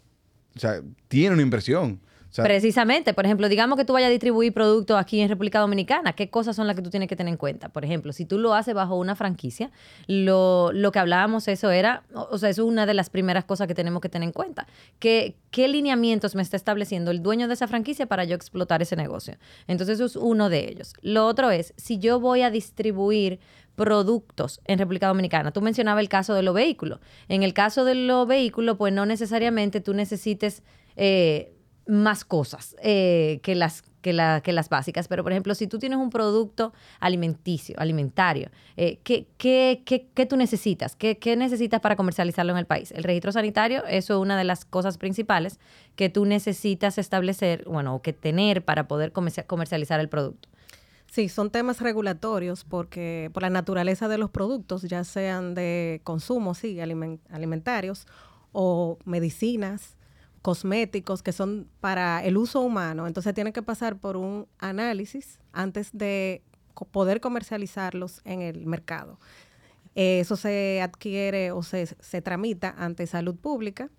[0.56, 2.00] o sea, tiene una inversión.
[2.42, 6.30] Precisamente, por ejemplo, digamos que tú vayas a distribuir productos aquí en República Dominicana, ¿qué
[6.30, 7.70] cosas son las que tú tienes que tener en cuenta?
[7.70, 9.72] Por ejemplo, si tú lo haces bajo una franquicia,
[10.08, 13.68] lo, lo que hablábamos eso era, o sea, eso es una de las primeras cosas
[13.68, 14.68] que tenemos que tener en cuenta.
[15.00, 18.96] ¿Qué, ¿Qué lineamientos me está estableciendo el dueño de esa franquicia para yo explotar ese
[18.96, 19.38] negocio?
[19.68, 20.94] Entonces, eso es uno de ellos.
[21.02, 23.40] Lo otro es, si yo voy a distribuir
[23.76, 25.52] productos en República Dominicana.
[25.52, 27.00] Tú mencionabas el caso de los vehículos.
[27.28, 30.64] En el caso de los vehículos, pues no necesariamente tú necesites...
[30.96, 31.53] Eh,
[31.86, 34.12] más cosas eh, que, las, que,
[34.44, 35.08] que, las básicas.
[35.08, 40.38] Pero, por ejemplo, si tú tienes un producto alimenticio, alimentario, eh, ¿qué, qué, qué, tú
[40.38, 40.96] necesitas?
[40.96, 42.92] ¿Qué, ¿Qué, necesitas para comercializarlo en el país?
[42.92, 45.60] El registro sanitario, eso es una de las cosas principales
[45.96, 50.50] que tú necesitas establecer, bueno, o que tener para poder comercializar el producto.
[51.14, 56.56] Sí, son temas regulatorios porque por la naturaleza de los productos, ya sean de consumo,
[56.56, 58.08] sí, alimentarios
[58.52, 59.96] o medicinas,
[60.44, 65.90] cosméticos que son para el uso humano, entonces tienen que pasar por un análisis antes
[65.94, 66.44] de
[66.92, 69.18] poder comercializarlos en el mercado.
[69.96, 73.90] Eso se adquiere o se, se tramita ante salud pública,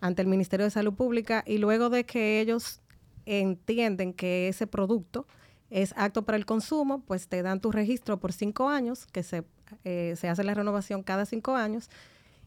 [0.00, 2.80] ante el Ministerio de Salud Pública, y luego de que ellos
[3.24, 5.26] entienden que ese producto
[5.70, 9.44] es apto para el consumo, pues te dan tu registro por cinco años, que se,
[9.84, 11.90] eh, se hace la renovación cada cinco años,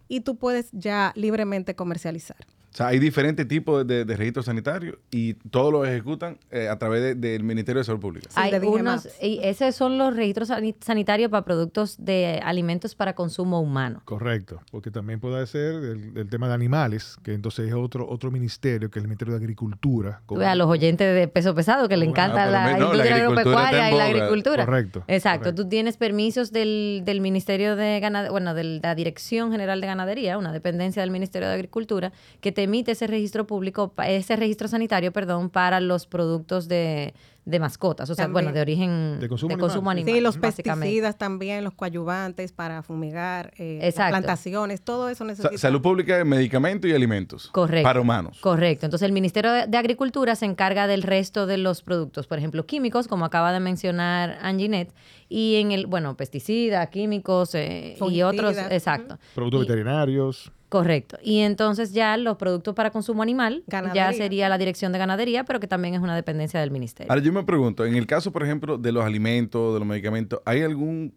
[0.09, 2.45] y tú puedes ya libremente comercializar.
[2.71, 6.77] O sea, hay diferentes tipos de, de registros sanitarios y todos los ejecutan eh, a
[6.77, 8.27] través de- del Ministerio de Salud Pública.
[8.29, 13.13] Sí, Hay unos, y esos son los registros sani- sanitarios para productos de alimentos para
[13.15, 14.01] consumo humano.
[14.05, 18.29] Correcto, porque también puede ser el, el tema de animales, que entonces es otro otro
[18.31, 20.21] ministerio, que es el Ministerio de Agricultura.
[20.29, 23.91] Ves a los oyentes de peso pesado que le encanta ah, la la industria agropecuaria
[23.91, 24.65] y la agricultura.
[24.65, 25.39] Correcto, Exacto.
[25.45, 25.63] correcto.
[25.63, 30.37] Tú tienes permisos del, del Ministerio de Ganadería, bueno, de la Dirección General de Ganadería,
[30.37, 32.11] una dependencia del Ministerio de Agricultura,
[32.41, 37.13] que te emite ese registro público, ese registro sanitario, perdón, para los productos de,
[37.45, 38.33] de mascotas, o sea, También.
[38.45, 39.89] bueno, de origen De consumo animal, sí.
[40.01, 40.13] animal.
[40.15, 45.57] Sí, los pesticidas también, los coadyuvantes para fumigar, eh, plantaciones, todo eso Sa- necesita.
[45.57, 47.49] salud pública, medicamentos y alimentos.
[47.51, 47.83] Correcto.
[47.83, 48.37] Para humanos.
[48.41, 48.85] Correcto.
[48.85, 53.07] Entonces el Ministerio de Agricultura se encarga del resto de los productos, por ejemplo, químicos,
[53.07, 54.93] como acaba de mencionar Anginette,
[55.27, 59.17] y en el, bueno, pesticidas, químicos eh, y otros, exacto.
[59.33, 60.51] Productos Y- veterinarios.
[60.69, 61.17] Correcto.
[61.23, 63.63] Y entonces ya los productos para consumo animal
[63.93, 67.11] ya sería la Dirección de Ganadería, pero que también es una dependencia del Ministerio.
[67.11, 70.41] Ahora yo me pregunto, en el caso, por ejemplo, de los alimentos, de los medicamentos,
[70.45, 71.13] ¿hay algún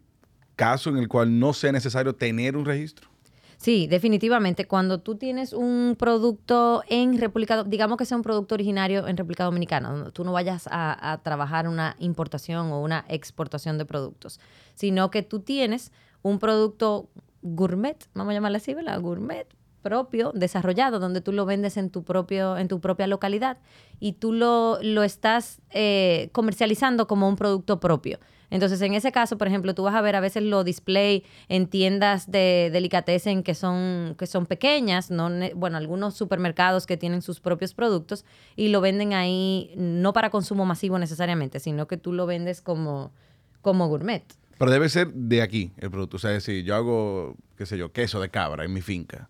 [0.55, 3.09] caso en el cual no sea necesario tener un registro?
[3.57, 4.65] Sí, definitivamente.
[4.65, 9.45] Cuando tú tienes un producto en República, digamos que sea un producto originario en República
[9.45, 14.39] Dominicana, donde tú no vayas a, a trabajar una importación o una exportación de productos,
[14.73, 15.91] sino que tú tienes
[16.23, 17.07] un producto
[17.43, 18.99] gourmet, vamos a llamarle así, ¿verdad?
[18.99, 19.47] Gourmet
[19.83, 23.57] propio, desarrollado, donde tú lo vendes en tu propio, en tu propia localidad
[23.99, 28.17] y tú lo, lo estás eh, comercializando como un producto propio.
[28.49, 31.67] Entonces, en ese caso, por ejemplo, tú vas a ver a veces los display en
[31.67, 37.39] tiendas de delicatessen que son, que son pequeñas, no bueno, algunos supermercados que tienen sus
[37.39, 38.25] propios productos
[38.55, 43.11] y lo venden ahí no para consumo masivo necesariamente, sino que tú lo vendes como,
[43.61, 44.23] como gourmet.
[44.57, 46.17] Pero debe ser de aquí el producto.
[46.17, 49.29] O sea, decir, yo hago, qué sé yo, queso de cabra en mi finca.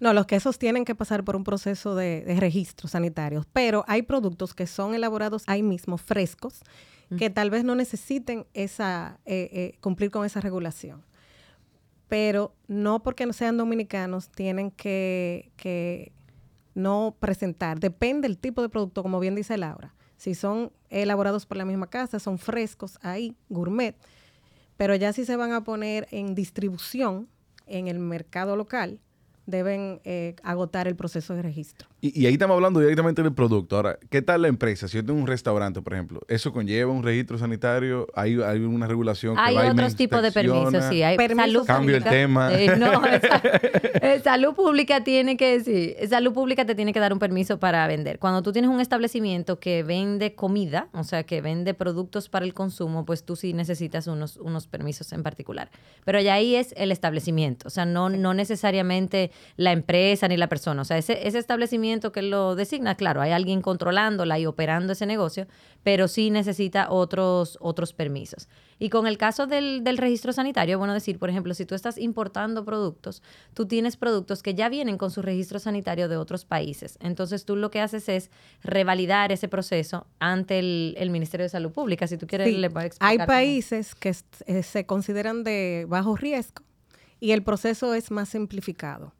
[0.00, 4.02] No, los quesos tienen que pasar por un proceso de, de registro sanitario, pero hay
[4.02, 6.62] productos que son elaborados ahí mismo, frescos,
[7.18, 11.04] que tal vez no necesiten esa eh, eh, cumplir con esa regulación.
[12.08, 16.12] Pero no porque no sean dominicanos tienen que, que
[16.74, 17.80] no presentar.
[17.80, 19.94] Depende del tipo de producto, como bien dice Laura.
[20.16, 23.96] Si son elaborados por la misma casa, son frescos ahí, gourmet,
[24.82, 27.28] pero ya si se van a poner en distribución
[27.68, 28.98] en el mercado local,
[29.46, 31.88] deben eh, agotar el proceso de registro.
[32.00, 33.76] Y, y ahí estamos hablando directamente del producto.
[33.76, 34.86] Ahora, ¿qué tal la empresa?
[34.88, 38.06] Si yo tengo un restaurante, por ejemplo, ¿eso conlleva un registro sanitario?
[38.14, 41.02] ¿Hay, hay una regulación que Hay va y me otros tipos de permisos, sí.
[41.02, 41.44] Hay Permisos.
[41.52, 42.16] salud Cambio el pública.
[42.16, 42.52] tema.
[42.54, 47.12] Eh, no, esa- eh, salud pública tiene que decir, salud pública te tiene que dar
[47.12, 48.18] un permiso para vender.
[48.20, 52.54] Cuando tú tienes un establecimiento que vende comida, o sea, que vende productos para el
[52.54, 55.68] consumo, pues tú sí necesitas unos, unos permisos en particular.
[56.04, 60.48] Pero ya ahí es el establecimiento, o sea, no, no necesariamente la empresa ni la
[60.48, 60.82] persona.
[60.82, 65.06] O sea, ese, ese establecimiento que lo designa, claro, hay alguien controlándola y operando ese
[65.06, 65.46] negocio,
[65.82, 68.48] pero sí necesita otros, otros permisos.
[68.78, 71.98] Y con el caso del, del registro sanitario, bueno decir, por ejemplo, si tú estás
[71.98, 73.22] importando productos,
[73.54, 76.98] tú tienes productos que ya vienen con su registro sanitario de otros países.
[77.00, 78.30] Entonces tú lo que haces es
[78.62, 82.06] revalidar ese proceso ante el, el Ministerio de Salud Pública.
[82.06, 83.10] Si tú quieres, Sí, le voy a explicar.
[83.10, 83.26] Hay cómo.
[83.26, 84.14] países que
[84.46, 86.62] eh, se consideran de bajo riesgo
[87.20, 89.12] y el proceso es más simplificado.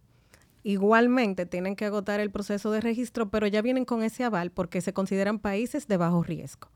[0.64, 4.80] Igualmente tienen que agotar el proceso de registro, pero ya vienen con ese aval porque
[4.80, 6.68] se consideran países de bajo riesgo.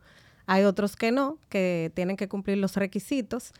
[0.46, 3.52] Hay otros que no, que tienen que cumplir los requisitos.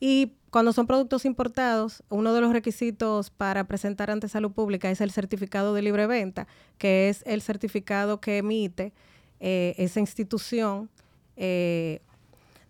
[0.00, 5.00] Y cuando son productos importados, uno de los requisitos para presentar ante salud pública es
[5.00, 6.46] el certificado de libre venta,
[6.78, 8.92] que es el certificado que emite
[9.40, 10.90] eh, esa institución
[11.36, 12.00] eh,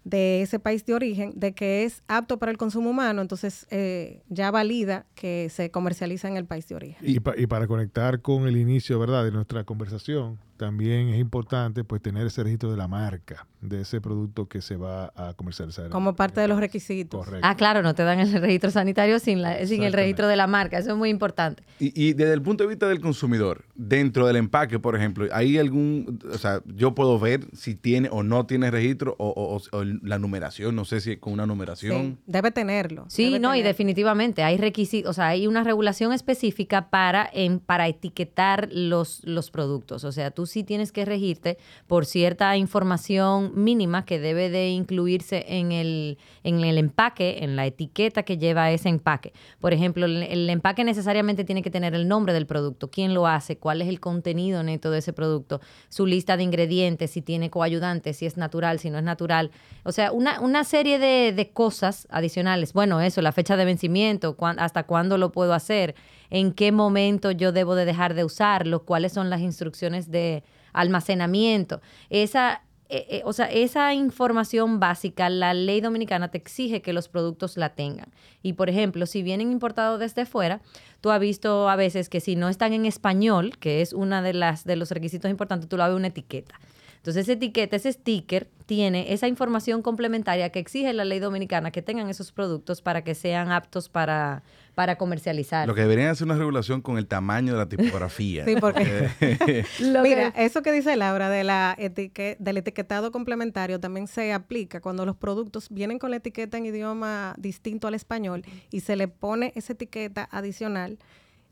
[0.04, 4.20] de ese país de origen, de que es apto para el consumo humano, entonces eh,
[4.28, 6.98] ya valida que se comercializa en el país de origen.
[7.08, 11.84] Y, pa- y para conectar con el inicio, ¿verdad?, de nuestra conversación, también es importante
[11.84, 15.88] pues tener ese registro de la marca de ese producto que se va a comercializar.
[15.88, 17.24] Como parte de los requisitos.
[17.24, 17.46] Correcto.
[17.48, 20.46] Ah, claro, no te dan el registro sanitario sin, la- sin el registro de la
[20.46, 20.76] marca.
[20.78, 21.62] Eso es muy importante.
[21.78, 25.56] Y, y desde el punto de vista del consumidor, dentro del empaque, por ejemplo, ¿hay
[25.56, 29.78] algún, o sea, yo puedo ver si tiene o no tiene registro o, o- o-
[29.78, 32.18] o la numeración, no sé si con una numeración?
[32.18, 33.06] Sí, debe tenerlo.
[33.08, 37.60] Sí, debe no, y definitivamente hay requisitos, o sea, hay una regulación específica para, en,
[37.60, 40.04] para etiquetar los, los productos.
[40.04, 45.44] O sea, tú sí tienes que regirte por cierta información mínima que debe de incluirse
[45.48, 49.32] en el, en el empaque, en la etiqueta que lleva ese empaque.
[49.60, 53.56] Por ejemplo, el, empaque necesariamente tiene que tener el nombre del producto, quién lo hace,
[53.56, 58.16] cuál es el contenido neto de ese producto, su lista de ingredientes, si tiene coayudantes,
[58.16, 59.50] si es natural, si no es natural.
[59.84, 62.72] O sea, una, una serie de, de cosas adicionales.
[62.72, 65.94] Bueno, eso, la fecha de vencimiento, hasta cuándo lo puedo hacer,
[66.34, 71.80] en qué momento yo debo de dejar de usarlo, cuáles son las instrucciones de almacenamiento.
[72.10, 77.08] Esa, eh, eh, o sea, esa información básica, la ley dominicana te exige que los
[77.08, 78.08] productos la tengan.
[78.42, 80.60] Y por ejemplo, si vienen importados desde fuera,
[81.00, 84.34] tú has visto a veces que si no están en español, que es una de
[84.34, 86.58] las de los requisitos importantes, tú lo ves una etiqueta.
[87.04, 91.82] Entonces, esa etiqueta, ese sticker, tiene esa información complementaria que exige la ley dominicana que
[91.82, 94.42] tengan esos productos para que sean aptos para,
[94.74, 95.68] para comercializar.
[95.68, 98.44] Lo que deberían hacer una regulación con el tamaño de la tipografía.
[98.46, 99.10] sí, porque.
[100.02, 105.16] Mira, eso que dice Laura de la del etiquetado complementario también se aplica cuando los
[105.16, 109.74] productos vienen con la etiqueta en idioma distinto al español y se le pone esa
[109.74, 110.98] etiqueta adicional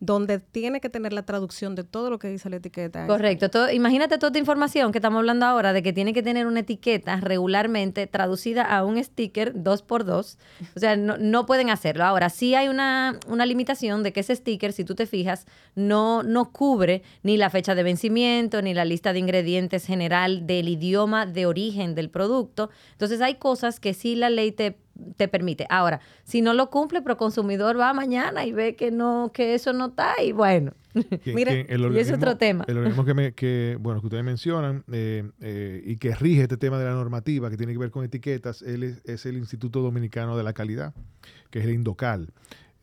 [0.02, 3.06] donde tiene que tener la traducción de todo lo que dice la etiqueta.
[3.06, 3.50] Correcto.
[3.50, 6.58] Todo, imagínate toda esta información que estamos hablando ahora de que tiene que tener una
[6.58, 10.38] etiqueta regularmente traducida a un sticker dos por dos.
[10.74, 12.02] O sea, no, pueden hacerlo.
[12.02, 15.46] Ahora, sí hay una, una, limitación de que ese sticker, si tú te fijas,
[15.76, 20.68] no, no cubre ni la fecha de vencimiento, ni la lista de ingredientes general del
[20.68, 22.70] idioma de origen del producto.
[22.90, 24.78] Entonces, hay cosas que sí la ley te
[25.16, 25.66] te permite.
[25.68, 29.72] Ahora, si no lo cumple, pero consumidor va mañana y ve que no, que eso
[29.72, 30.72] no está, y bueno.
[31.24, 32.64] Mire, y es otro tema.
[32.68, 36.78] El organismo que, que, bueno, que ustedes mencionan eh, eh, y que rige este tema
[36.78, 40.36] de la normativa que tiene que ver con etiquetas, él es, es el Instituto Dominicano
[40.36, 40.94] de la Calidad,
[41.50, 42.28] que es el Indocal.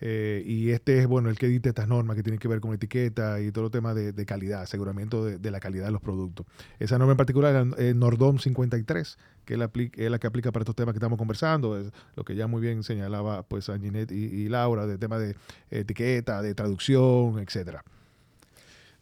[0.01, 2.73] Eh, y este es, bueno, el que edita estas normas que tienen que ver con
[2.73, 6.45] etiqueta y todo el tema de, calidad, aseguramiento de, la calidad de los productos.
[6.79, 10.63] Esa norma en particular es Nordom 53, que es la, es la, que aplica para
[10.63, 14.47] estos temas que estamos conversando, lo que ya muy bien señalaba pues a Ginette y,
[14.47, 15.35] Laura, de tema de
[15.69, 17.83] etiqueta, de traducción, etcétera.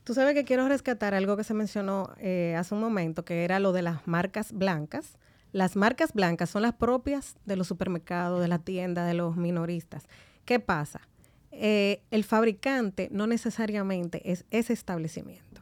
[0.03, 3.59] Tú sabes que quiero rescatar algo que se mencionó eh, hace un momento, que era
[3.59, 5.17] lo de las marcas blancas.
[5.51, 10.07] Las marcas blancas son las propias de los supermercados, de la tienda, de los minoristas.
[10.47, 11.01] ¿Qué pasa?
[11.51, 15.61] Eh, el fabricante no necesariamente es ese establecimiento.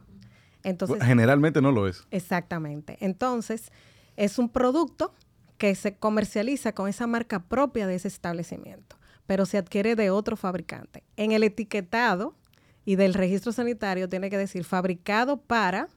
[0.62, 2.06] Entonces, Generalmente no lo es.
[2.12, 2.96] Exactamente.
[3.00, 3.72] Entonces,
[4.16, 5.12] es un producto
[5.58, 10.36] que se comercializa con esa marca propia de ese establecimiento, pero se adquiere de otro
[10.36, 11.02] fabricante.
[11.16, 12.36] En el etiquetado
[12.84, 15.88] y del registro sanitario tiene que decir fabricado para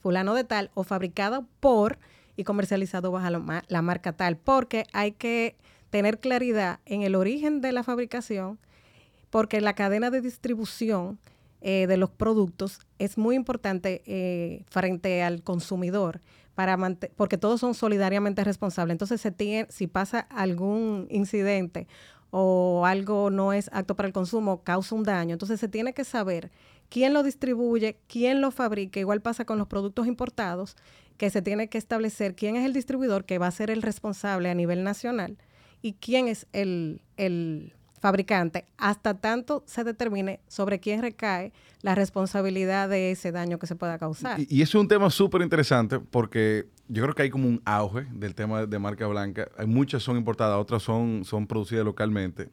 [0.00, 2.00] fulano de tal o fabricado por
[2.36, 3.30] y comercializado bajo
[3.68, 5.54] la marca tal, porque hay que
[5.92, 8.58] tener claridad en el origen de la fabricación,
[9.28, 11.18] porque la cadena de distribución
[11.60, 16.22] eh, de los productos es muy importante eh, frente al consumidor,
[17.14, 18.94] porque todos son solidariamente responsables.
[18.94, 21.86] Entonces, se tiene, si pasa algún incidente
[22.30, 25.34] o algo no es apto para el consumo, causa un daño.
[25.34, 26.50] Entonces, se tiene que saber
[26.88, 28.98] quién lo distribuye, quién lo fabrica.
[28.98, 30.74] Igual pasa con los productos importados,
[31.18, 34.48] que se tiene que establecer quién es el distribuidor que va a ser el responsable
[34.48, 35.36] a nivel nacional
[35.82, 37.02] y quién es el,
[38.00, 41.52] fabricante, hasta tanto se determine sobre quién recae
[41.82, 44.40] la responsabilidad de ese daño que se pueda causar.
[44.40, 47.62] Y, y eso es un tema súper interesante porque yo creo que hay como un
[47.64, 49.48] auge del tema de marca blanca.
[49.56, 52.48] Hay muchas son importadas, otras son, son producidas localmente.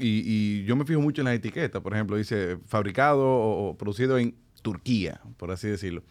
[0.00, 1.80] Y yo me fijo mucho en las etiquetas.
[1.80, 6.02] Por ejemplo, dice fabricado o producido en Turquía, por así decirlo.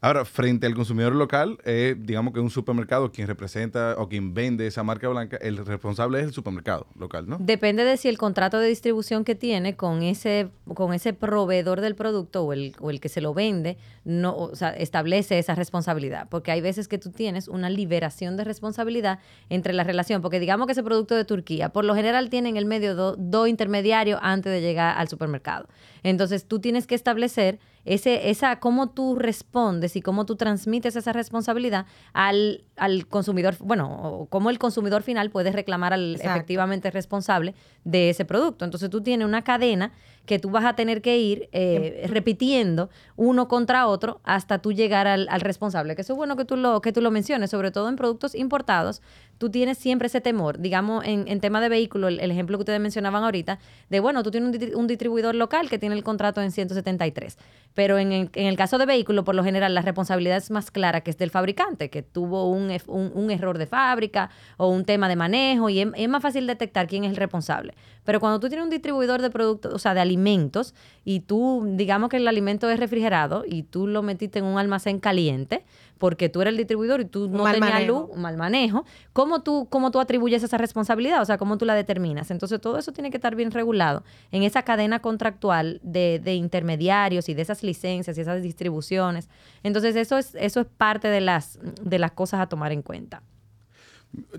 [0.00, 4.66] Ahora, frente al consumidor local, eh, digamos que un supermercado quien representa o quien vende
[4.66, 7.36] esa marca blanca, el responsable es el supermercado local, ¿no?
[7.40, 11.96] Depende de si el contrato de distribución que tiene con ese, con ese proveedor del
[11.96, 16.28] producto o el, o el que se lo vende, no, o sea, establece esa responsabilidad.
[16.30, 19.18] Porque hay veces que tú tienes una liberación de responsabilidad
[19.48, 20.22] entre la relación.
[20.22, 23.48] Porque digamos que ese producto de Turquía, por lo general tiene en el medio dos
[23.48, 25.66] intermediarios antes de llegar al supermercado.
[26.04, 31.12] Entonces tú tienes que establecer ese, esa, cómo tú respondes y cómo tú transmites esa
[31.12, 37.54] responsabilidad al, al consumidor, bueno, cómo el consumidor final puede reclamar al efectivamente responsable
[37.84, 38.64] de ese producto.
[38.64, 39.92] Entonces tú tienes una cadena
[40.28, 44.72] que tú vas a tener que ir eh, em, repitiendo uno contra otro hasta tú
[44.72, 45.96] llegar al, al, responsable.
[45.96, 48.34] Que eso es bueno que tú lo, que tú lo menciones, sobre todo en productos
[48.34, 49.00] importados,
[49.38, 50.58] tú tienes siempre ese temor.
[50.58, 53.58] Digamos, en, en tema de vehículo, el, ejemplo que ustedes mencionaban ahorita,
[53.88, 57.38] de bueno, tú tienes un, un, distribuidor local que tiene el contrato en 173,
[57.72, 61.00] pero en, en, el caso de vehículo, por lo general, la responsabilidad es más clara
[61.00, 65.16] que es del fabricante, que tuvo un, un, error de fábrica o un tema de
[65.16, 67.74] manejo y es, es más fácil detectar quién es el responsable.
[68.08, 72.08] Pero cuando tú tienes un distribuidor de productos, o sea, de alimentos, y tú, digamos
[72.08, 75.62] que el alimento es refrigerado y tú lo metiste en un almacén caliente,
[75.98, 79.90] porque tú eres el distribuidor y tú no tenías luz, mal manejo, ¿cómo tú, ¿cómo
[79.90, 81.20] tú atribuyes esa responsabilidad?
[81.20, 82.30] O sea, ¿cómo tú la determinas?
[82.30, 87.28] Entonces, todo eso tiene que estar bien regulado en esa cadena contractual de, de intermediarios
[87.28, 89.28] y de esas licencias y esas distribuciones.
[89.62, 93.22] Entonces, eso es, eso es parte de las, de las cosas a tomar en cuenta.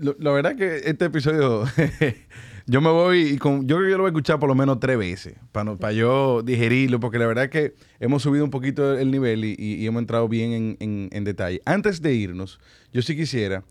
[0.00, 1.64] La verdad que este episodio
[2.66, 4.54] Yo me voy y con, yo creo que yo lo voy a escuchar por lo
[4.54, 8.96] menos tres veces para, para yo digerirlo, porque la verdad que hemos subido un poquito
[8.96, 11.62] el nivel y, hemos entrado bien en, en- en detalle.
[11.64, 12.60] Antes de irnos,
[12.92, 13.64] yo sí quisiera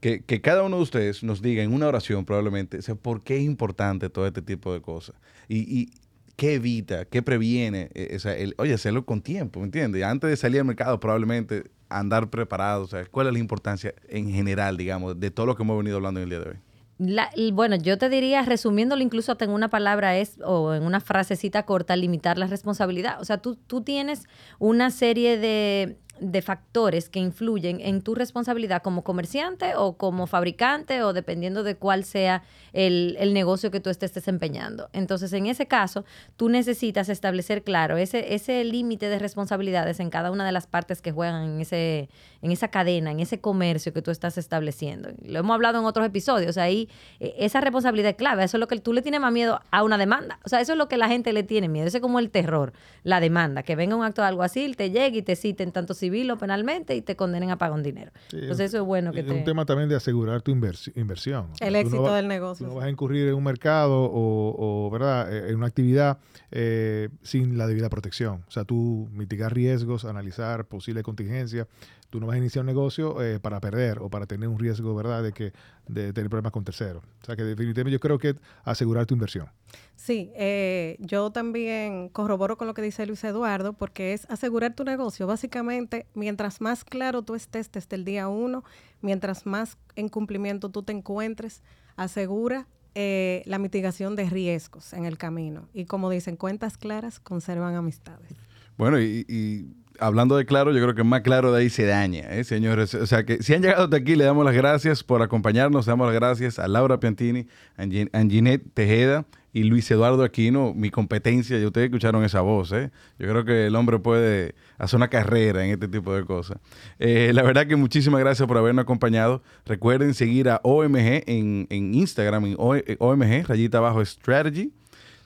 [0.00, 3.22] que, que cada uno de ustedes nos diga en una oración probablemente o sea, por
[3.22, 5.14] qué es importante todo este tipo de cosas
[5.48, 5.90] y, y
[6.36, 10.02] qué evita, qué previene, eh, o sea, el- oye, hacerlo con tiempo, ¿me entiendes?
[10.02, 14.30] Antes de salir al mercado probablemente andar preparado, o sea, ¿cuál es la importancia en
[14.30, 16.56] general, digamos, de todo lo que hemos venido hablando en el día de hoy?
[16.98, 21.00] La- bueno, yo te diría, resumiéndolo incluso hasta en una palabra es, o en una
[21.00, 23.20] frasecita corta, limitar la responsabilidad.
[23.20, 24.24] O sea, tú, tú tienes
[24.58, 31.02] una serie de, de factores que influyen en tu responsabilidad como comerciante o como fabricante
[31.02, 32.42] o dependiendo de cuál sea
[32.72, 34.88] el, el negocio que tú estés desempeñando.
[34.92, 36.04] Entonces, en ese caso,
[36.36, 41.02] tú necesitas establecer claro ese, ese límite de responsabilidades en cada una de las partes
[41.02, 42.08] que juegan en, ese,
[42.42, 45.10] en esa cadena, en ese comercio que tú estás estableciendo.
[45.24, 46.58] Lo hemos hablado en otros episodios.
[46.58, 46.88] Ahí,
[47.20, 48.44] eh, esa responsabilidad es clave.
[48.44, 50.38] Eso es lo que tú le tienes más miedo a una demanda.
[50.44, 51.86] O sea, eso es lo que la gente le tiene miedo.
[51.86, 53.62] Eso es como el terror, la demanda.
[53.62, 56.38] Que venga un acto de algo así, te llegue y te citen tanto civil o
[56.38, 58.12] penalmente y te condenen a pagar un dinero.
[58.28, 59.32] Sí, Entonces, eso es bueno que es te...
[59.32, 61.48] un tema también de asegurar tu inversi- inversión.
[61.52, 62.66] O sea, El tú no éxito va- del Tú negocio.
[62.68, 65.32] no vas a incurrir en un mercado o, o, ¿verdad?
[65.32, 66.18] Eh, en una actividad
[66.52, 68.44] eh, sin la debida protección.
[68.46, 71.66] O sea, tú mitigar riesgos, analizar posible contingencia.
[72.10, 74.94] Tú no vas a iniciar un negocio eh, para perder o para tener un riesgo,
[74.94, 75.52] ¿verdad?, de que
[75.88, 77.04] de tener problemas con terceros.
[77.22, 79.48] O sea, que definitivamente yo creo que asegurar tu inversión.
[79.96, 84.84] Sí, eh, yo también corroboro con lo que dice Luis Eduardo, porque es asegurar tu
[84.84, 85.26] negocio.
[85.26, 88.64] Básicamente, mientras más claro tú estés desde el día uno,
[89.00, 91.62] mientras más en cumplimiento tú te encuentres,
[91.96, 95.68] asegura eh, la mitigación de riesgos en el camino.
[95.74, 98.32] Y como dicen, cuentas claras conservan amistades.
[98.78, 99.66] Bueno, y, y
[100.00, 102.94] hablando de claro, yo creo que más claro de ahí se daña, ¿eh, señores.
[102.94, 105.86] O sea, que si han llegado hasta aquí, le damos las gracias por acompañarnos.
[105.86, 110.22] Le damos las gracias a Laura Piantini, a Gin- a Ginette Tejeda y Luis Eduardo
[110.22, 111.58] Aquino, mi competencia.
[111.58, 112.90] Y ustedes escucharon esa voz, ¿eh?
[113.18, 116.58] Yo creo que el hombre puede hacer una carrera en este tipo de cosas.
[116.98, 119.42] Eh, la verdad que muchísimas gracias por habernos acompañado.
[119.64, 124.72] Recuerden seguir a OMG en, en Instagram, en O- eh, OMG, rayita abajo Strategy.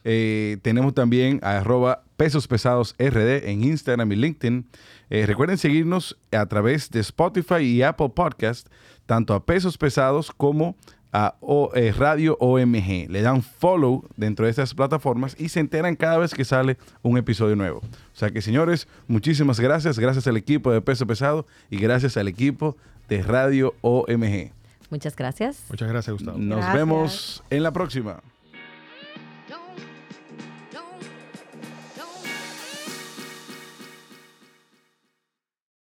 [0.04, 4.66] Eh, tenemos también a arroba pesos pesados RD en Instagram y LinkedIn.
[5.10, 8.68] Eh, recuerden seguirnos a través de Spotify y Apple Podcast,
[9.06, 10.76] tanto a pesos pesados como
[11.12, 13.08] a O- eh, Radio OMG.
[13.10, 17.18] Le dan follow dentro de estas plataformas y se enteran cada vez que sale un
[17.18, 17.78] episodio nuevo.
[17.80, 19.98] O sea que señores, muchísimas gracias.
[19.98, 22.76] Gracias al equipo de Peso Pesado y gracias al equipo
[23.08, 24.52] de Radio OMG.
[24.90, 25.64] Muchas gracias.
[25.68, 26.38] Muchas gracias, Gustavo.
[26.38, 26.74] Nos Gracias.
[26.76, 28.20] vemos en la próxima.